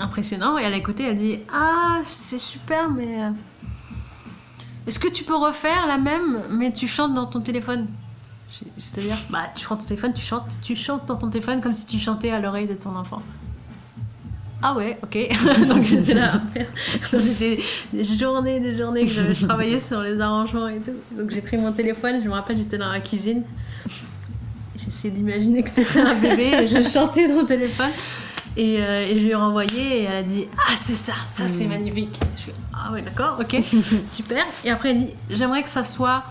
impressionnant. 0.01 0.59
Et 0.59 0.65
a 0.65 0.77
écouté, 0.77 1.05
elle 1.05 1.19
dit 1.19 1.39
Ah, 1.53 1.99
c'est 2.03 2.39
super, 2.39 2.91
mais. 2.91 3.23
euh, 3.23 3.31
Est-ce 4.87 4.99
que 4.99 5.09
tu 5.09 5.25
peux 5.25 5.37
refaire 5.37 5.87
la 5.87 5.99
même, 5.99 6.41
mais 6.51 6.73
tu 6.73 6.87
chantes 6.87 7.15
dans 7.15 7.27
ton 7.27 7.41
téléphone? 7.41 7.87
C'est-à-dire, 8.79 9.17
bah, 9.31 9.47
tu 9.57 9.65
prends 9.65 9.77
ton 9.77 9.85
téléphone, 9.85 10.13
tu 10.13 10.23
chantes, 10.25 10.47
tu 10.63 10.77
chantes 10.77 11.07
dans 11.07 11.17
ton 11.17 11.29
téléphone 11.29 11.61
comme 11.61 11.75
si 11.75 11.87
tu 11.87 11.99
chantais 11.99 12.31
à 12.31 12.39
l'oreille 12.41 12.69
de 12.69 12.75
ton 12.75 12.95
enfant. 12.95 13.21
Ah 14.63 14.75
ouais, 14.75 14.97
ok. 15.03 15.19
Donc 15.69 15.83
j'étais 15.83 16.15
là. 16.15 16.37
à 16.37 16.41
faire. 16.55 16.67
Ça 17.03 17.21
c'était 17.21 17.59
des 17.93 18.05
journées, 18.05 18.61
des 18.61 18.77
journées 18.77 19.03
que 19.07 19.11
j'avais 19.11 19.35
je 19.35 19.45
travaillais 19.47 19.81
sur 19.81 20.01
les 20.03 20.21
arrangements 20.21 20.69
et 20.69 20.79
tout. 20.81 20.93
Donc 21.19 21.31
j'ai 21.31 21.41
pris 21.43 21.57
mon 21.59 21.73
téléphone, 21.73 22.21
je 22.23 22.29
me 22.29 22.33
rappelle, 22.35 22.57
j'étais 22.57 22.79
dans 22.79 22.91
la 22.91 23.01
cuisine. 23.01 23.43
J'essayais 24.79 25.13
d'imaginer 25.13 25.63
que 25.63 25.69
c'était 25.71 26.01
un 26.01 26.15
bébé 26.15 26.45
et 26.63 26.67
je 26.67 26.81
chantais 26.83 27.29
dans 27.29 27.41
le 27.41 27.47
téléphone. 27.47 27.91
Et, 28.57 28.77
euh, 28.81 29.07
et 29.09 29.19
je 29.19 29.25
lui 29.25 29.31
ai 29.33 29.35
renvoyé 29.35 30.01
et 30.01 30.03
elle 30.05 30.15
a 30.17 30.23
dit 30.23 30.47
Ah, 30.59 30.75
c'est 30.77 30.95
ça, 30.95 31.15
ça 31.27 31.49
c'est 31.49 31.67
magnifique. 31.67 32.21
Je 32.37 32.41
suis 32.43 32.53
Ah 32.73 32.93
ouais, 32.93 33.03
d'accord, 33.03 33.39
ok, 33.41 33.57
super. 34.07 34.45
Et 34.65 34.71
après 34.71 34.91
elle 34.91 34.99
dit 34.99 35.11
J'aimerais 35.31 35.63
que 35.65 35.69
ça 35.69 35.83
soit 35.83 36.23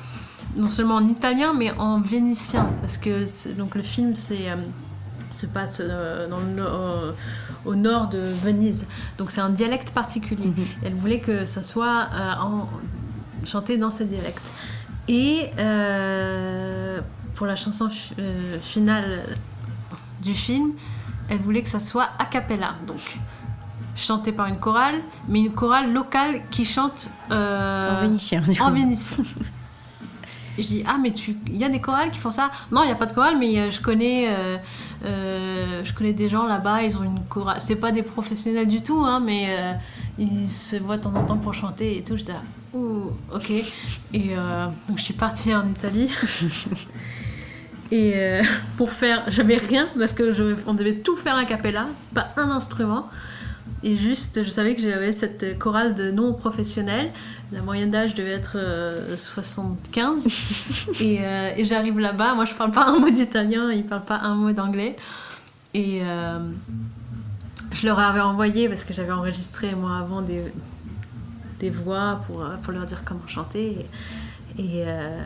non 0.56 0.70
seulement 0.70 0.96
en 0.96 1.08
italien 1.08 1.54
mais 1.54 1.72
en 1.78 2.00
vénitien. 2.00 2.70
Parce 2.82 2.98
que 2.98 3.24
donc, 3.58 3.76
le 3.76 3.82
film 3.84 4.16
c'est, 4.16 4.50
euh, 4.50 4.56
se 5.32 5.48
passe 5.48 5.82
euh, 5.84 6.30
dans 6.30 6.38
le 6.40 6.46
no- 6.46 7.14
au 7.66 7.76
nord 7.76 8.08
de 8.08 8.20
Venise. 8.20 8.88
Donc 9.18 9.30
c'est 9.32 9.42
un 9.42 9.50
dialecte 9.50 9.92
particulier. 9.92 10.48
Mhm. 10.48 10.66
Elle 10.84 10.94
voulait 10.94 11.20
que 11.20 11.46
ça 11.46 11.62
soit 11.64 12.08
en- 12.40 12.70
chanté 13.46 13.78
dans 13.78 13.90
ce 13.90 14.04
dialecte. 14.04 14.44
Et 15.10 15.50
pour 17.36 17.48
la 17.48 17.56
chanson 17.56 17.90
fi- 17.90 18.14
finale 18.62 19.24
du 20.22 20.34
film, 20.34 20.72
elle 21.34 21.40
voulait 21.40 21.64
que 21.64 21.70
ça 21.70 21.80
soit 21.80 22.10
a 22.20 22.26
cappella, 22.26 22.76
donc 22.86 23.18
chanté 23.96 24.32
par 24.32 24.46
une 24.46 24.58
chorale, 24.58 25.02
mais 25.28 25.40
une 25.40 25.52
chorale 25.52 25.92
locale 25.92 26.42
qui 26.52 26.64
chante 26.64 27.10
euh, 27.32 27.98
en 27.98 28.02
vénitien, 28.02 28.42
du 28.42 28.56
coup. 28.56 28.64
en 28.64 28.72
vénitien. 28.72 29.18
Et 30.56 30.62
Je 30.62 30.68
dis 30.68 30.84
ah 30.86 30.98
mais 31.02 31.12
tu 31.12 31.36
il 31.48 31.58
y 31.58 31.64
a 31.64 31.70
des 31.70 31.82
chorales 31.82 32.12
qui 32.12 32.20
font 32.20 32.30
ça? 32.30 32.52
Non 32.72 32.84
il 32.84 32.90
y 32.90 32.92
a 32.92 32.96
pas 32.96 33.08
de 33.08 33.14
chorale 33.14 33.40
mais 33.40 33.58
euh, 33.58 33.72
je 33.72 33.82
connais 33.82 34.28
euh, 34.30 34.58
euh, 35.04 35.84
je 35.84 35.94
connais 35.96 36.14
des 36.14 36.30
gens 36.30 36.46
là-bas 36.46 36.84
ils 36.84 36.96
ont 36.96 37.04
une 37.04 37.24
chorale 37.24 37.60
c'est 37.60 37.78
pas 37.78 37.92
des 37.92 38.04
professionnels 38.04 38.68
du 38.68 38.84
tout 38.84 39.04
hein, 39.04 39.20
mais 39.20 39.50
ils 40.20 40.48
se 40.48 40.76
voient 40.76 40.98
de 40.98 41.02
temps 41.02 41.16
en 41.16 41.26
temps 41.26 41.38
pour 41.38 41.56
chanter 41.56 41.98
et 41.98 42.04
tout 42.04 42.18
j'étais 42.18 42.34
là 42.34 42.44
ouh 42.76 43.10
ok 43.34 43.50
et 43.50 44.36
donc 44.88 44.98
je 44.98 45.02
suis 45.02 45.16
partie 45.16 45.56
en 45.56 45.68
Italie 45.68 46.12
et 47.92 48.14
euh, 48.16 48.44
pour 48.78 48.92
faire 48.92 49.24
j'avais 49.28 49.58
rien 49.58 49.90
parce 49.98 50.14
que 50.14 50.32
je, 50.32 50.56
on 50.68 50.74
devait 50.74 50.96
tout 50.96 51.16
faire 51.16 51.36
a 51.36 51.46
cappella 51.46 51.88
pas 52.14 52.30
un 52.38 52.50
instrument. 52.50 53.10
Et 53.86 53.98
juste 53.98 54.44
je 54.44 54.50
savais 54.50 54.76
que 54.76 54.82
j'avais 54.82 55.12
cette 55.12 55.60
chorale 55.60 55.94
de 55.94 56.12
non 56.12 56.34
professionnels 56.34 57.12
la 57.52 57.62
moyenne 57.62 57.92
d'âge 57.92 58.16
devait 58.16 58.32
être 58.32 58.56
euh, 58.56 59.16
75 59.16 60.26
et, 61.02 61.20
euh, 61.22 61.52
et 61.56 61.66
j'arrive 61.66 62.00
là-bas. 62.00 62.34
Moi 62.34 62.46
je 62.46 62.54
parle 62.54 62.72
pas 62.72 62.86
un 62.86 63.00
mot 63.00 63.10
d'italien 63.10 63.72
ils 63.72 63.86
parlent 63.86 64.06
pas 64.06 64.20
un 64.20 64.36
mot 64.36 64.52
d'anglais. 64.52 64.96
Et 65.74 66.02
euh, 66.04 66.40
je 67.74 67.86
leur 67.86 68.00
avais 68.00 68.22
envoyé 68.22 68.70
parce 68.70 68.84
que 68.84 68.94
j'avais 68.94 69.12
enregistré 69.12 69.74
moi 69.74 69.98
avant 69.98 70.22
des, 70.22 70.44
des 71.60 71.70
voix 71.70 72.22
pour, 72.28 72.44
euh, 72.44 72.56
pour 72.62 72.74
leur 72.74 72.86
dire 72.86 73.04
comment 73.04 73.28
chanter. 73.28 73.88
Et, 74.58 74.62
et, 74.62 74.84
euh, 74.86 75.22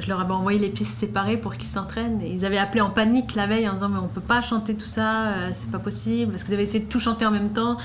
je 0.00 0.08
leur 0.08 0.20
avais 0.20 0.32
envoyé 0.32 0.58
les 0.58 0.68
pistes 0.68 0.98
séparées 0.98 1.36
pour 1.36 1.56
qu'ils 1.56 1.68
s'entraînent. 1.68 2.20
Ils 2.20 2.44
avaient 2.44 2.58
appelé 2.58 2.80
en 2.80 2.90
panique 2.90 3.34
la 3.34 3.46
veille 3.46 3.68
en 3.68 3.74
disant 3.74 3.88
mais 3.88 3.98
on 3.98 4.08
peut 4.08 4.20
pas 4.20 4.40
chanter 4.40 4.74
tout 4.74 4.86
ça, 4.86 5.26
euh, 5.28 5.50
c'est 5.52 5.70
pas 5.70 5.78
possible 5.78 6.32
parce 6.32 6.44
qu'ils 6.44 6.54
avaient 6.54 6.62
essayé 6.64 6.84
de 6.84 6.88
tout 6.88 6.98
chanter 6.98 7.24
en 7.26 7.30
même 7.30 7.50
temps. 7.52 7.76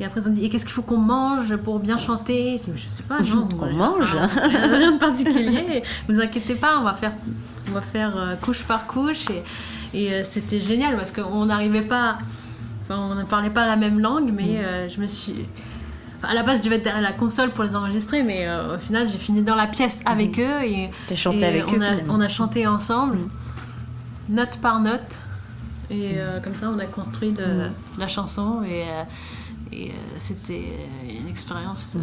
Et 0.00 0.04
après 0.04 0.20
ils 0.20 0.28
ont 0.28 0.32
dit 0.32 0.44
et 0.44 0.48
qu'est-ce 0.50 0.64
qu'il 0.64 0.74
faut 0.74 0.82
qu'on 0.82 0.98
mange 0.98 1.56
pour 1.56 1.78
bien 1.78 1.96
chanter? 1.96 2.60
Je 2.66 2.70
dis, 2.72 2.78
Je 2.82 2.86
sais 2.88 3.02
pas, 3.04 3.20
non. 3.20 3.48
On- 3.60 3.72
mange 3.72 4.16
ah, 4.18 4.28
Rien 4.46 4.92
de 4.92 4.98
particulier. 4.98 5.82
Vous 6.08 6.20
inquiétez 6.20 6.54
pas, 6.54 6.78
on 6.78 6.84
va 6.84 6.94
faire, 6.94 7.12
on 7.68 7.72
va 7.72 7.80
faire 7.80 8.16
euh, 8.16 8.34
couche 8.36 8.62
par 8.64 8.86
couche 8.86 9.26
et, 9.30 9.42
et 9.98 10.12
euh, 10.12 10.20
c'était 10.24 10.60
génial 10.60 10.96
parce 10.96 11.10
qu'on 11.12 11.46
n'arrivait 11.46 11.82
pas, 11.82 12.18
enfin, 12.82 13.08
on 13.10 13.14
ne 13.14 13.24
parlait 13.24 13.50
pas 13.50 13.66
la 13.66 13.76
même 13.76 14.00
langue, 14.00 14.30
mais 14.32 14.58
euh, 14.58 14.88
je 14.88 15.00
me 15.00 15.06
suis 15.06 15.34
à 16.28 16.34
la 16.34 16.42
base, 16.42 16.58
je 16.58 16.62
devais 16.64 16.76
être 16.76 16.84
derrière 16.84 17.02
la 17.02 17.12
console 17.12 17.50
pour 17.50 17.64
les 17.64 17.74
enregistrer, 17.76 18.22
mais 18.22 18.46
euh, 18.46 18.76
au 18.76 18.78
final, 18.78 19.08
j'ai 19.08 19.18
fini 19.18 19.42
dans 19.42 19.54
la 19.56 19.66
pièce 19.66 20.02
avec 20.06 20.38
eux 20.38 20.62
et, 20.62 20.90
et 21.10 21.44
avec 21.44 21.64
on, 21.68 21.76
eux. 21.80 21.82
a, 21.84 21.92
on 22.08 22.20
a 22.20 22.28
chanté 22.28 22.66
ensemble, 22.66 23.18
Mm. 24.28 24.34
note 24.36 24.58
par 24.62 24.80
note. 24.80 25.20
Et 25.90 26.12
euh, 26.16 26.40
comme 26.40 26.54
ça, 26.54 26.70
on 26.74 26.78
a 26.78 26.86
construit 26.86 27.34
le- 27.36 27.68
la 27.98 28.08
chanson 28.08 28.62
et, 28.64 28.82
euh, 28.84 29.02
et, 29.72 29.92
c'était 30.16 30.64
une 31.20 31.28
expérience 31.28 31.96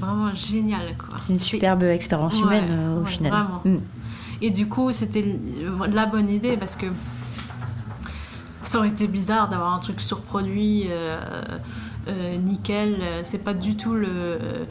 vraiment 0.00 0.34
géniale. 0.34 0.94
C'est 1.20 1.32
une 1.34 1.38
superbe 1.38 1.84
expérience 1.84 2.36
humaine 2.40 2.96
au 2.96 3.00
ouais, 3.04 3.06
final. 3.10 3.30
vraiment. 3.30 3.62
Et 4.42 4.50
du 4.50 4.66
coup, 4.68 4.92
c'était 4.92 5.36
la 5.92 6.06
bonne 6.06 6.28
idée 6.28 6.56
parce 6.56 6.74
que 6.76 6.86
ça 8.62 8.78
aurait 8.78 8.88
été 8.88 9.06
bizarre 9.06 9.48
d'avoir 9.48 9.72
un 9.72 9.78
truc 9.78 10.00
surproduit, 10.00 10.86
euh, 10.90 11.20
nickel. 12.38 12.96
euh, 13.00 13.20
C'est 13.22 13.38
pas 13.44 13.54
du 13.54 13.76
tout 13.76 13.94
le. 13.94 14.08
euh, 14.10 14.64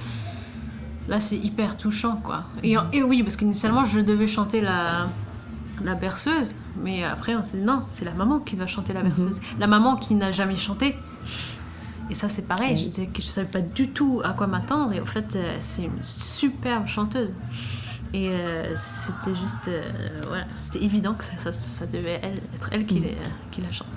Là, 1.07 1.19
c'est 1.21 1.37
hyper 1.37 1.77
touchant, 1.77 2.17
quoi. 2.21 2.43
Et, 2.63 2.75
et 2.91 3.01
oui, 3.01 3.23
parce 3.23 3.37
qu'initialement, 3.37 3.85
je 3.85 4.01
devais 4.01 4.27
chanter 4.27 4.59
la, 4.59 5.07
la 5.81 5.95
berceuse, 5.95 6.55
mais 6.83 7.03
après, 7.05 7.33
on 7.35 7.43
s'est 7.45 7.59
dit 7.59 7.63
non, 7.63 7.83
c'est 7.87 8.03
la 8.03 8.11
maman 8.11 8.39
qui 8.39 8.57
va 8.57 8.67
chanter 8.67 8.91
la 8.91 9.03
berceuse. 9.03 9.39
La 9.57 9.67
maman 9.67 9.95
qui 9.95 10.15
n'a 10.15 10.33
jamais 10.33 10.57
chanté. 10.57 10.95
Et 12.09 12.15
ça, 12.15 12.27
c'est 12.27 12.45
pareil. 12.47 12.75
Je, 12.77 12.89
disais 12.89 13.05
que 13.07 13.21
je 13.21 13.27
savais 13.27 13.47
pas 13.47 13.61
du 13.61 13.91
tout 13.91 14.21
à 14.23 14.33
quoi 14.33 14.47
m'attendre. 14.47 14.91
Et 14.93 14.99
au 14.99 15.05
fait, 15.05 15.35
euh, 15.37 15.55
c'est 15.61 15.83
une 15.83 16.03
superbe 16.03 16.87
chanteuse. 16.87 17.31
Et 18.13 18.29
euh, 18.29 18.73
c'était 18.75 19.35
juste. 19.35 19.67
euh, 19.69 19.81
voilà, 20.27 20.43
c'était 20.57 20.83
évident 20.83 21.13
que 21.13 21.23
ça, 21.51 21.85
devait 21.85 22.19
elle- 22.21 22.41
être 22.55 22.69
elle 22.73 22.85
qui, 22.85 22.99
les- 22.99 23.17
qui 23.51 23.61
la 23.61 23.71
chante. 23.71 23.87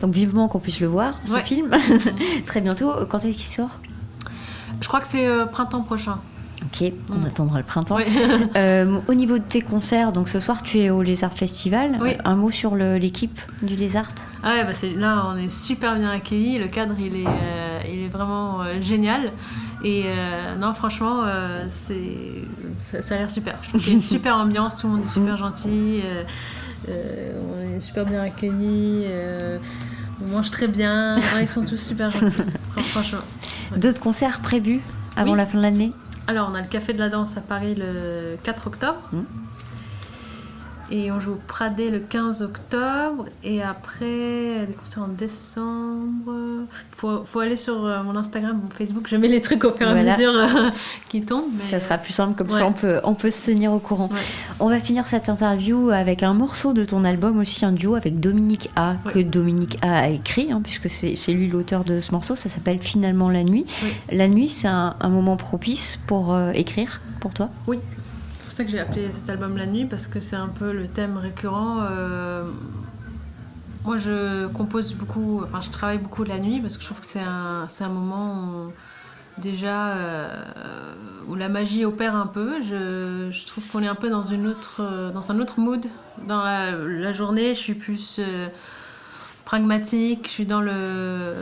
Donc 0.00 0.12
vivement 0.12 0.48
qu'on 0.48 0.58
puisse 0.60 0.80
le 0.80 0.86
voir, 0.86 1.18
ce 1.24 1.32
Ouais. 1.34 1.44
film, 1.44 1.70
très 2.46 2.60
bientôt. 2.60 2.92
Quand 3.08 3.18
est-ce 3.24 3.36
qu'il 3.36 3.44
sort? 3.44 3.70
Je 4.80 4.88
crois 4.88 5.00
que 5.00 5.06
c'est 5.06 5.26
euh, 5.26 5.46
printemps 5.46 5.82
prochain. 5.82 6.18
Ok, 6.64 6.92
on 7.10 7.16
Mm. 7.20 7.24
attendra 7.26 7.58
le 7.58 7.64
printemps. 7.64 7.98
Euh, 8.56 8.98
au 9.08 9.14
niveau 9.14 9.38
de 9.38 9.42
tes 9.42 9.60
concerts, 9.60 10.12
donc 10.12 10.28
ce 10.28 10.38
soir 10.40 10.62
tu 10.62 10.78
es 10.78 10.90
au 10.90 11.02
Lézard 11.02 11.32
Festival. 11.32 11.98
Oui. 12.00 12.10
Euh, 12.14 12.18
Un 12.24 12.36
mot 12.36 12.50
sur 12.50 12.74
l'équipe 12.76 13.38
du 13.62 13.74
Lézard? 13.76 14.06
Ah 14.42 14.54
ouais, 14.54 14.64
bah 14.64 14.72
là, 14.96 15.24
on 15.28 15.36
est 15.36 15.48
super 15.48 15.94
bien 15.96 16.10
accueillis. 16.10 16.58
Le 16.58 16.68
cadre, 16.68 16.94
il 16.98 17.16
est, 17.16 17.26
euh, 17.26 17.80
il 17.90 18.00
est 18.04 18.08
vraiment 18.08 18.60
euh, 18.62 18.80
génial. 18.80 19.32
Et 19.82 20.04
non, 20.58 20.72
franchement, 20.72 21.24
c'est, 21.68 22.08
ça, 22.80 23.02
ça 23.02 23.16
a 23.16 23.18
l'air 23.18 23.28
super. 23.30 23.56
Je 23.62 23.68
trouve 23.68 23.80
qu'il 23.82 23.90
y 23.90 23.92
a 23.92 23.96
une 23.96 24.02
super 24.02 24.36
ambiance, 24.36 24.76
tout 24.78 24.86
le 24.86 24.94
monde 24.94 25.04
est 25.04 25.08
super 25.08 25.36
gentil. 25.36 26.00
Euh, 26.88 27.32
on 27.52 27.76
est 27.76 27.80
super 27.80 28.04
bien 28.04 28.22
accueillis. 28.22 29.04
euh, 29.06 29.58
on 30.24 30.28
mange 30.28 30.50
très 30.50 30.68
bien. 30.68 31.16
Ouais, 31.34 31.42
ils 31.42 31.46
sont 31.48 31.64
tous 31.64 31.76
super 31.76 32.10
gentils. 32.10 32.34
Fran- 32.72 32.80
Franchement. 32.82 33.18
Ouais. 33.72 33.78
D'autres 33.78 34.00
concerts 34.00 34.40
prévus 34.40 34.80
avant 35.16 35.32
Oui. 35.32 35.36
la 35.38 35.46
fin 35.46 35.58
de 35.58 35.62
l'année? 35.62 35.92
Alors, 36.26 36.48
on 36.50 36.54
a 36.54 36.60
le 36.62 36.68
Café 36.68 36.92
de 36.94 36.98
la 36.98 37.08
Danse 37.10 37.36
à 37.36 37.40
Paris 37.42 37.74
le 37.76 38.36
4 38.42 38.66
octobre. 38.68 39.00
Mhm. 39.12 39.24
Et 40.90 41.10
on 41.10 41.18
joue 41.20 41.32
au 41.32 41.40
Pradé 41.46 41.90
le 41.90 41.98
15 42.00 42.42
octobre. 42.42 43.26
Et 43.42 43.62
après, 43.62 44.66
des 44.66 44.74
concerts 44.78 45.02
en 45.04 45.08
décembre. 45.08 46.66
Faut, 46.96 47.24
faut 47.24 47.40
aller 47.40 47.56
sur 47.56 47.84
euh, 47.84 48.02
mon 48.02 48.16
Instagram, 48.16 48.60
mon 48.62 48.70
Facebook. 48.70 49.06
Je 49.08 49.16
mets 49.16 49.28
les 49.28 49.40
trucs 49.40 49.64
au 49.64 49.70
fur 49.72 49.86
et 49.86 49.90
à 49.90 49.94
mesure 49.94 50.32
euh, 50.34 50.70
qui 51.08 51.22
tombent. 51.22 51.44
mais- 51.56 51.62
Ça 51.64 51.80
sera 51.80 51.98
plus 51.98 52.12
simple 52.12 52.34
comme 52.36 52.48
Ouais. 52.50 52.58
ça, 52.58 52.66
on 52.66 52.72
peut, 52.72 53.00
on 53.04 53.14
peut 53.14 53.30
se 53.30 53.46
tenir 53.46 53.72
au 53.72 53.78
courant. 53.78 54.08
Ouais. 54.12 54.18
On 54.60 54.68
va 54.68 54.80
finir 54.80 55.06
cette 55.08 55.28
interview 55.28 55.90
avec 55.90 56.22
un 56.22 56.34
morceau 56.34 56.72
de 56.72 56.84
ton 56.84 57.04
album, 57.04 57.38
aussi 57.38 57.64
un 57.64 57.72
duo 57.72 57.94
avec 57.94 58.20
Dominique 58.20 58.70
A, 58.76 58.96
Ouais. 59.06 59.12
que 59.12 59.18
Dominique 59.20 59.78
A 59.82 59.98
a 60.00 60.08
écrit, 60.08 60.52
hein, 60.52 60.60
puisque 60.62 60.88
c'est 60.90 61.16
c'est 61.16 61.32
lui 61.32 61.48
l'auteur 61.48 61.84
de 61.84 62.00
ce 62.00 62.12
morceau. 62.12 62.36
Ça 62.36 62.48
s'appelle 62.48 62.78
Finalement 62.80 63.30
la 63.30 63.44
nuit. 63.44 63.64
La 64.12 64.28
nuit, 64.28 64.48
c'est 64.48 64.68
un, 64.68 64.94
un 65.00 65.08
moment 65.08 65.36
propice 65.36 65.98
pour 66.06 66.34
euh, 66.34 66.52
écrire, 66.52 67.00
pour 67.20 67.32
toi? 67.32 67.48
Oui, 67.66 67.78
pour 68.54 68.58
ça 68.58 68.64
que 68.66 68.70
j'ai 68.70 68.78
appelé 68.78 69.10
cet 69.10 69.28
album 69.28 69.56
La 69.56 69.66
Nuit, 69.66 69.84
parce 69.84 70.06
que 70.06 70.20
c'est 70.20 70.36
un 70.36 70.46
peu 70.46 70.72
le 70.72 70.86
thème 70.86 71.16
récurrent. 71.16 71.80
euh, 71.90 72.44
Moi, 73.84 73.96
je 73.96 74.46
compose 74.46 74.94
beaucoup, 74.94 75.40
enfin, 75.42 75.60
je 75.60 75.70
travaille 75.70 75.98
beaucoup 75.98 76.22
la 76.22 76.38
nuit, 76.38 76.60
parce 76.60 76.76
que 76.76 76.82
je 76.82 76.86
trouve 76.86 77.00
que 77.00 77.06
c'est 77.06 77.18
un, 77.18 77.88
moment 77.88 78.44
où, 78.44 78.72
déjà 79.38 79.88
euh, 79.96 80.44
où 81.26 81.34
la 81.34 81.48
magie 81.48 81.84
opère 81.84 82.14
un 82.14 82.28
peu. 82.28 82.62
Je, 82.62 83.44
trouve 83.46 83.66
qu'on 83.72 83.82
est 83.82 83.88
un 83.88 83.96
peu 83.96 84.08
dans, 84.08 84.22
une 84.22 84.46
autre, 84.46 85.10
dans 85.12 85.32
un 85.32 85.40
autre 85.40 85.58
mood. 85.58 85.84
Dans 86.28 86.44
la, 86.44 86.76
la 86.76 87.10
journée, 87.10 87.54
je 87.54 87.58
suis 87.58 87.74
plus 87.74 88.20
euh, 88.20 88.46
pragmatique, 89.54 90.22
je 90.24 90.30
suis 90.30 90.46
dans 90.46 90.60
le, 90.60 91.32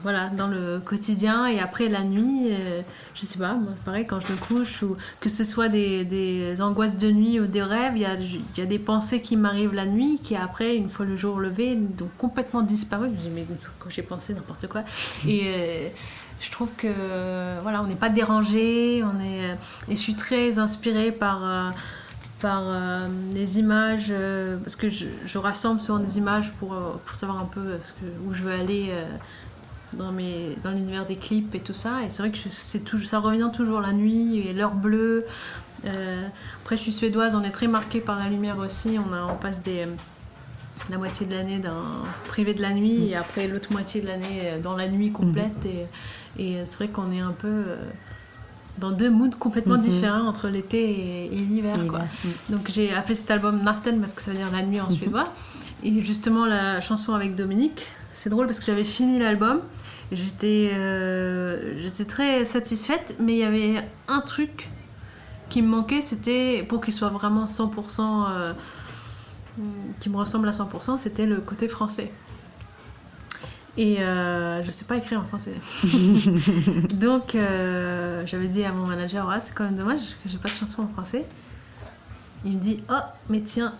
voilà, 0.00 0.30
dans 0.30 0.48
le 0.48 0.80
quotidien. 0.80 1.46
Et 1.46 1.60
après, 1.60 1.90
la 1.90 2.02
nuit, 2.02 2.46
euh, 2.50 2.80
je 3.14 3.26
sais 3.26 3.38
pas, 3.38 3.52
moi, 3.52 3.72
pareil, 3.84 4.06
quand 4.06 4.20
je 4.20 4.32
me 4.32 4.38
couche, 4.38 4.82
ou 4.82 4.96
que 5.20 5.28
ce 5.28 5.44
soit 5.44 5.68
des, 5.68 6.06
des 6.06 6.62
angoisses 6.62 6.96
de 6.96 7.10
nuit 7.10 7.40
ou 7.40 7.46
des 7.46 7.62
rêves, 7.62 7.92
il 7.96 8.00
y 8.00 8.06
a, 8.06 8.14
y 8.56 8.60
a 8.62 8.64
des 8.64 8.78
pensées 8.78 9.20
qui 9.20 9.36
m'arrivent 9.36 9.74
la 9.74 9.84
nuit, 9.84 10.18
qui 10.22 10.34
après, 10.34 10.76
une 10.76 10.88
fois 10.88 11.04
le 11.04 11.14
jour 11.14 11.40
levé, 11.40 11.74
donc 11.76 12.08
complètement 12.16 12.62
disparu. 12.62 13.08
Je 13.08 13.12
me 13.12 13.18
dis, 13.18 13.30
mais 13.34 13.44
quand 13.78 13.90
j'ai 13.90 14.00
pensé 14.00 14.32
n'importe 14.32 14.66
quoi. 14.68 14.82
Et 15.28 15.42
euh, 15.44 15.88
je 16.40 16.50
trouve 16.50 16.70
que, 16.78 16.88
voilà, 17.60 17.82
on 17.82 17.86
n'est 17.86 17.96
pas 17.96 18.08
dérangé, 18.08 19.04
on 19.04 19.22
est, 19.22 19.44
et 19.90 19.96
je 19.96 20.00
suis 20.00 20.14
très 20.14 20.58
inspirée 20.58 21.12
par. 21.12 21.44
euh, 21.44 21.70
par 22.42 22.64
euh, 22.66 23.06
les 23.32 23.60
images, 23.60 24.08
euh, 24.10 24.58
parce 24.58 24.74
que 24.74 24.90
je, 24.90 25.06
je 25.24 25.38
rassemble 25.38 25.80
souvent 25.80 26.00
des 26.00 26.18
images 26.18 26.52
pour, 26.58 26.74
euh, 26.74 27.00
pour 27.06 27.14
savoir 27.14 27.38
un 27.38 27.46
peu 27.46 27.60
euh, 27.60 27.80
ce 27.80 27.92
que, 27.92 28.06
où 28.26 28.34
je 28.34 28.42
veux 28.42 28.50
aller 28.52 28.88
euh, 28.90 29.04
dans, 29.96 30.10
mes, 30.10 30.58
dans 30.64 30.72
l'univers 30.72 31.04
des 31.04 31.14
clips 31.14 31.54
et 31.54 31.60
tout 31.60 31.72
ça. 31.72 32.02
Et 32.02 32.10
c'est 32.10 32.20
vrai 32.20 32.32
que 32.32 32.38
c'est 32.38 32.80
toujours, 32.80 33.08
ça 33.08 33.20
revient 33.20 33.50
toujours 33.52 33.80
la 33.80 33.92
nuit 33.92 34.38
et 34.40 34.52
l'heure 34.52 34.74
bleue. 34.74 35.24
Après, 36.62 36.76
je 36.76 36.82
suis 36.82 36.92
suédoise, 36.92 37.34
on 37.34 37.42
est 37.42 37.50
très 37.50 37.68
marqué 37.68 38.00
par 38.00 38.18
la 38.18 38.28
lumière 38.28 38.58
aussi. 38.58 38.98
On, 38.98 39.12
a, 39.14 39.24
on 39.32 39.36
passe 39.36 39.62
des, 39.62 39.86
la 40.90 40.98
moitié 40.98 41.26
de 41.26 41.34
l'année 41.34 41.58
dans 41.58 41.82
privé 42.26 42.54
de 42.54 42.62
la 42.62 42.72
nuit 42.72 43.08
et 43.08 43.16
après 43.16 43.48
l'autre 43.48 43.72
moitié 43.72 44.00
de 44.00 44.06
l'année 44.06 44.60
dans 44.62 44.76
la 44.76 44.86
nuit 44.86 45.10
complète. 45.10 45.66
Et, 45.66 45.86
et 46.38 46.64
c'est 46.66 46.76
vrai 46.76 46.88
qu'on 46.88 47.10
est 47.12 47.20
un 47.20 47.32
peu 47.32 47.64
dans 48.78 48.90
deux 48.90 49.10
moods 49.10 49.36
complètement 49.38 49.74
Mhm. 49.74 49.80
différents 49.80 50.26
entre 50.26 50.48
l'été 50.48 50.82
et, 50.90 51.26
et 51.26 51.36
l'hiver. 51.36 51.76
Donc 52.48 52.68
j'ai 52.68 52.92
appelé 52.94 53.14
cet 53.14 53.30
album 53.30 53.62
Natten 53.62 53.98
parce 54.00 54.12
que 54.14 54.22
ça 54.22 54.30
veut 54.32 54.38
dire 54.38 54.50
la 54.52 54.62
nuit 54.62 54.80
en 54.80 54.90
suédois. 54.90 55.24
Et 55.84 56.02
justement 56.02 56.46
la 56.46 56.80
chanson 56.80 57.14
avec 57.14 57.34
Dominique, 57.34 57.88
c'est 58.14 58.30
drôle 58.30 58.46
parce 58.46 58.58
que 58.60 58.64
j'avais 58.66 58.84
fini 58.84 59.18
l'album 59.18 59.60
et 60.10 60.16
j'étais 60.16 60.70
euh, 60.74 61.78
j'étais 61.78 62.04
très 62.04 62.44
satisfaite, 62.44 63.14
mais 63.18 63.32
il 63.34 63.38
y 63.38 63.44
avait 63.44 63.82
un 64.08 64.20
truc 64.20 64.68
qui 65.50 65.60
me 65.60 65.68
manquait, 65.68 66.00
c'était 66.00 66.64
pour 66.66 66.80
qu'il 66.82 66.94
soit 66.94 67.08
vraiment 67.10 67.44
100%, 67.46 68.26
euh, 68.30 68.52
qui 70.00 70.08
me 70.08 70.16
ressemble 70.16 70.48
à 70.48 70.52
100%, 70.52 70.96
c'était 70.98 71.26
le 71.26 71.36
côté 71.40 71.68
français. 71.68 72.10
Et 73.76 74.00
euh, 74.00 74.62
je 74.62 74.70
sais 74.70 74.84
pas 74.84 74.96
écrire 74.96 75.20
en 75.20 75.24
français. 75.24 75.54
Donc 76.94 77.34
euh, 77.34 78.22
j'avais 78.26 78.48
dit 78.48 78.64
à 78.64 78.72
mon 78.72 78.86
manager, 78.86 79.26
ouais, 79.28 79.40
c'est 79.40 79.54
quand 79.54 79.64
même 79.64 79.76
dommage 79.76 80.16
que 80.22 80.28
j'ai 80.28 80.38
pas 80.38 80.48
de 80.48 80.54
chanson 80.54 80.82
en 80.82 80.88
français. 80.88 81.24
Il 82.44 82.54
me 82.54 82.60
dit, 82.60 82.82
oh, 82.90 82.94
mais 83.30 83.40
tiens, 83.40 83.74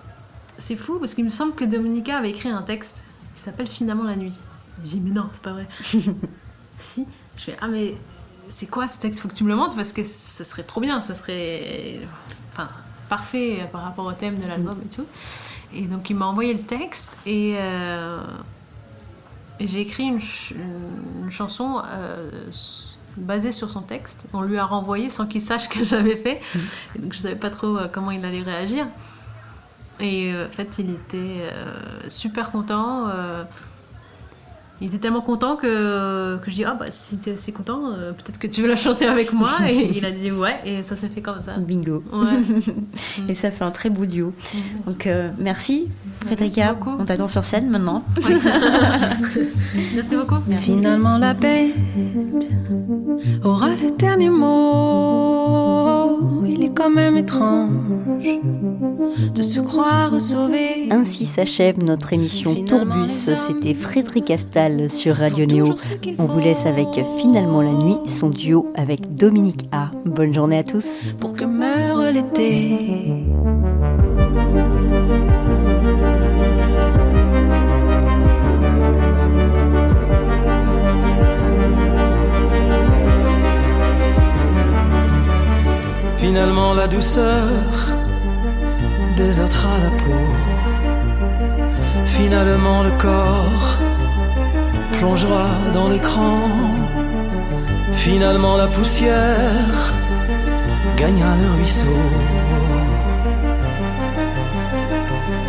c'est 0.57 0.77
fou 0.77 0.99
parce 0.99 1.15
qu'il 1.15 1.25
me 1.25 1.31
semble 1.31 1.55
que 1.55 1.65
Dominica 1.65 2.17
avait 2.17 2.31
écrit 2.31 2.49
un 2.49 2.63
texte 2.63 3.05
qui 3.35 3.43
s'appelle 3.43 3.67
Finalement 3.67 4.05
la 4.05 4.17
nuit. 4.17 4.35
J'ai 4.83 4.97
dit, 4.97 5.01
mais 5.01 5.11
non, 5.11 5.29
c'est 5.33 5.43
pas 5.43 5.53
vrai. 5.53 5.69
si. 6.79 7.07
Je 7.37 7.45
fais, 7.45 7.57
ah, 7.61 7.69
mais 7.69 7.95
c'est 8.49 8.67
quoi 8.67 8.87
ce 8.87 8.99
texte? 8.99 9.21
Faut 9.21 9.29
que 9.29 9.35
tu 9.35 9.45
me 9.45 9.49
le 9.49 9.57
montres 9.57 9.75
parce 9.75 9.93
que 9.93 10.03
ce 10.03 10.45
serait 10.45 10.65
trop 10.65 10.81
bien, 10.81 11.01
ce 11.01 11.15
serait 11.15 12.01
enfin, 12.53 12.69
parfait 13.09 13.69
par 13.73 13.83
rapport 13.83 14.07
au 14.07 14.13
thème 14.13 14.39
de 14.39 14.47
l'album 14.47 14.79
et 14.85 14.95
tout. 14.95 15.07
Et 15.75 15.83
donc 15.83 16.11
il 16.11 16.17
m'a 16.17 16.27
envoyé 16.27 16.53
le 16.53 16.61
texte 16.61 17.17
et, 17.25 17.57
euh, 17.59 18.23
et 18.23 18.62
j'ai 19.67 19.81
écrit 19.81 20.05
une, 20.05 20.21
ch- 20.21 20.55
une 21.23 21.31
chanson 21.31 21.83
euh, 21.85 22.31
basée 23.17 23.53
sur 23.53 23.71
son 23.71 23.83
texte. 23.83 24.27
On 24.33 24.43
lui 24.43 24.59
a 24.59 24.65
renvoyé 24.65 25.09
sans 25.09 25.27
qu'il 25.27 25.41
sache 25.41 25.69
que 25.69 25.85
j'avais 25.85 26.17
fait. 26.17 26.41
Donc 26.99 27.13
je 27.13 27.19
savais 27.19 27.37
pas 27.37 27.51
trop 27.51 27.77
euh, 27.77 27.89
comment 27.91 28.11
il 28.11 28.25
allait 28.25 28.43
réagir. 28.43 28.87
Et 30.01 30.33
euh, 30.33 30.47
en 30.47 30.51
fait, 30.51 30.79
il 30.79 30.91
était 30.91 31.49
super 32.09 32.51
content. 32.51 33.09
Il 34.83 34.89
était 34.89 34.99
tellement 34.99 35.21
content 35.21 35.55
que, 35.57 36.39
que 36.39 36.51
je 36.51 36.57
dis 36.57 36.65
Ah, 36.65 36.77
bah 36.79 36.87
si 36.91 37.19
t'es 37.19 37.35
assez 37.35 37.53
content, 37.53 37.93
euh, 37.93 38.13
peut-être 38.13 38.39
que 38.39 38.49
tu 38.49 38.63
veux 38.63 38.69
la 38.69 38.77
chanter 38.77 39.07
avec 39.07 39.33
moi. 39.33 39.51
Et 39.69 39.97
il 39.97 40.05
a 40.05 40.11
dit 40.11 40.33
Ouais, 40.33 40.57
et 40.65 40.83
ça 40.83 40.97
s'est 40.97 41.09
fait 41.09 41.21
comme 41.21 41.41
ça. 41.43 41.53
Bingo. 41.57 42.03
Ouais. 42.13 42.75
Et 43.29 43.35
ça 43.35 43.53
fait 43.53 43.65
un 43.65 43.71
très 43.71 43.91
beau 43.91 44.07
duo. 44.07 44.33
Merci. 44.53 44.83
Donc 44.87 45.07
euh, 45.07 45.31
merci, 45.39 45.89
Frédérica. 46.27 46.75
beaucoup. 46.75 46.97
On 46.99 47.05
t'attend 47.05 47.29
sur 47.29 47.45
scène 47.45 47.71
maintenant. 47.71 48.03
Merci 49.95 50.17
beaucoup. 50.17 50.37
Finalement, 50.57 51.17
la 51.19 51.35
bête 51.35 51.77
aura 53.45 53.69
le 53.69 53.97
dernier 53.97 54.31
mot. 54.31 56.02
Il 56.47 56.65
est 56.65 56.75
quand 56.75 56.91
même 56.91 57.17
étrange 57.17 57.71
de 59.35 59.43
se 59.43 59.61
croire 59.61 60.21
sauvé. 60.21 60.89
Ainsi 60.91 61.27
s'achève 61.27 61.83
notre 61.83 62.13
émission 62.13 62.55
Tourbus. 62.55 63.09
C'était 63.37 63.75
Frédéric 63.75 64.31
Astal 64.31 64.91
sur 64.91 65.17
Radio 65.17 65.47
Néo. 65.47 65.67
On 66.19 66.25
vous 66.25 66.41
laisse 66.41 66.67
avec 66.67 66.89
Finalement 67.19 67.63
la 67.63 67.73
nuit, 67.73 67.97
son 68.07 68.31
duo 68.31 68.73
avec 68.75 69.15
Dominique 69.15 69.69
A. 69.73 69.91
Bonne 70.05 70.35
journée 70.35 70.59
à 70.59 70.65
tous. 70.65 71.07
pour 71.21 71.33
que 71.33 71.45
meure 71.45 72.13
l'été. 72.13 73.27
Finalement 86.23 86.73
la 86.73 86.87
douceur 86.87 87.49
désertera 89.17 89.77
la 89.83 89.91
peau. 89.91 90.25
Finalement, 92.05 92.85
le 92.85 92.93
corps 92.93 93.79
plongera 94.93 95.49
dans 95.75 95.89
l'écran. 95.89 96.49
Finalement, 97.93 98.57
la 98.57 98.69
poussière 98.69 99.95
gagna 100.97 101.35
le 101.43 101.57
ruisseau. 101.57 102.01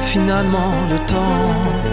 Finalement, 0.01 0.73
le 0.89 0.97
temps. 1.05 1.92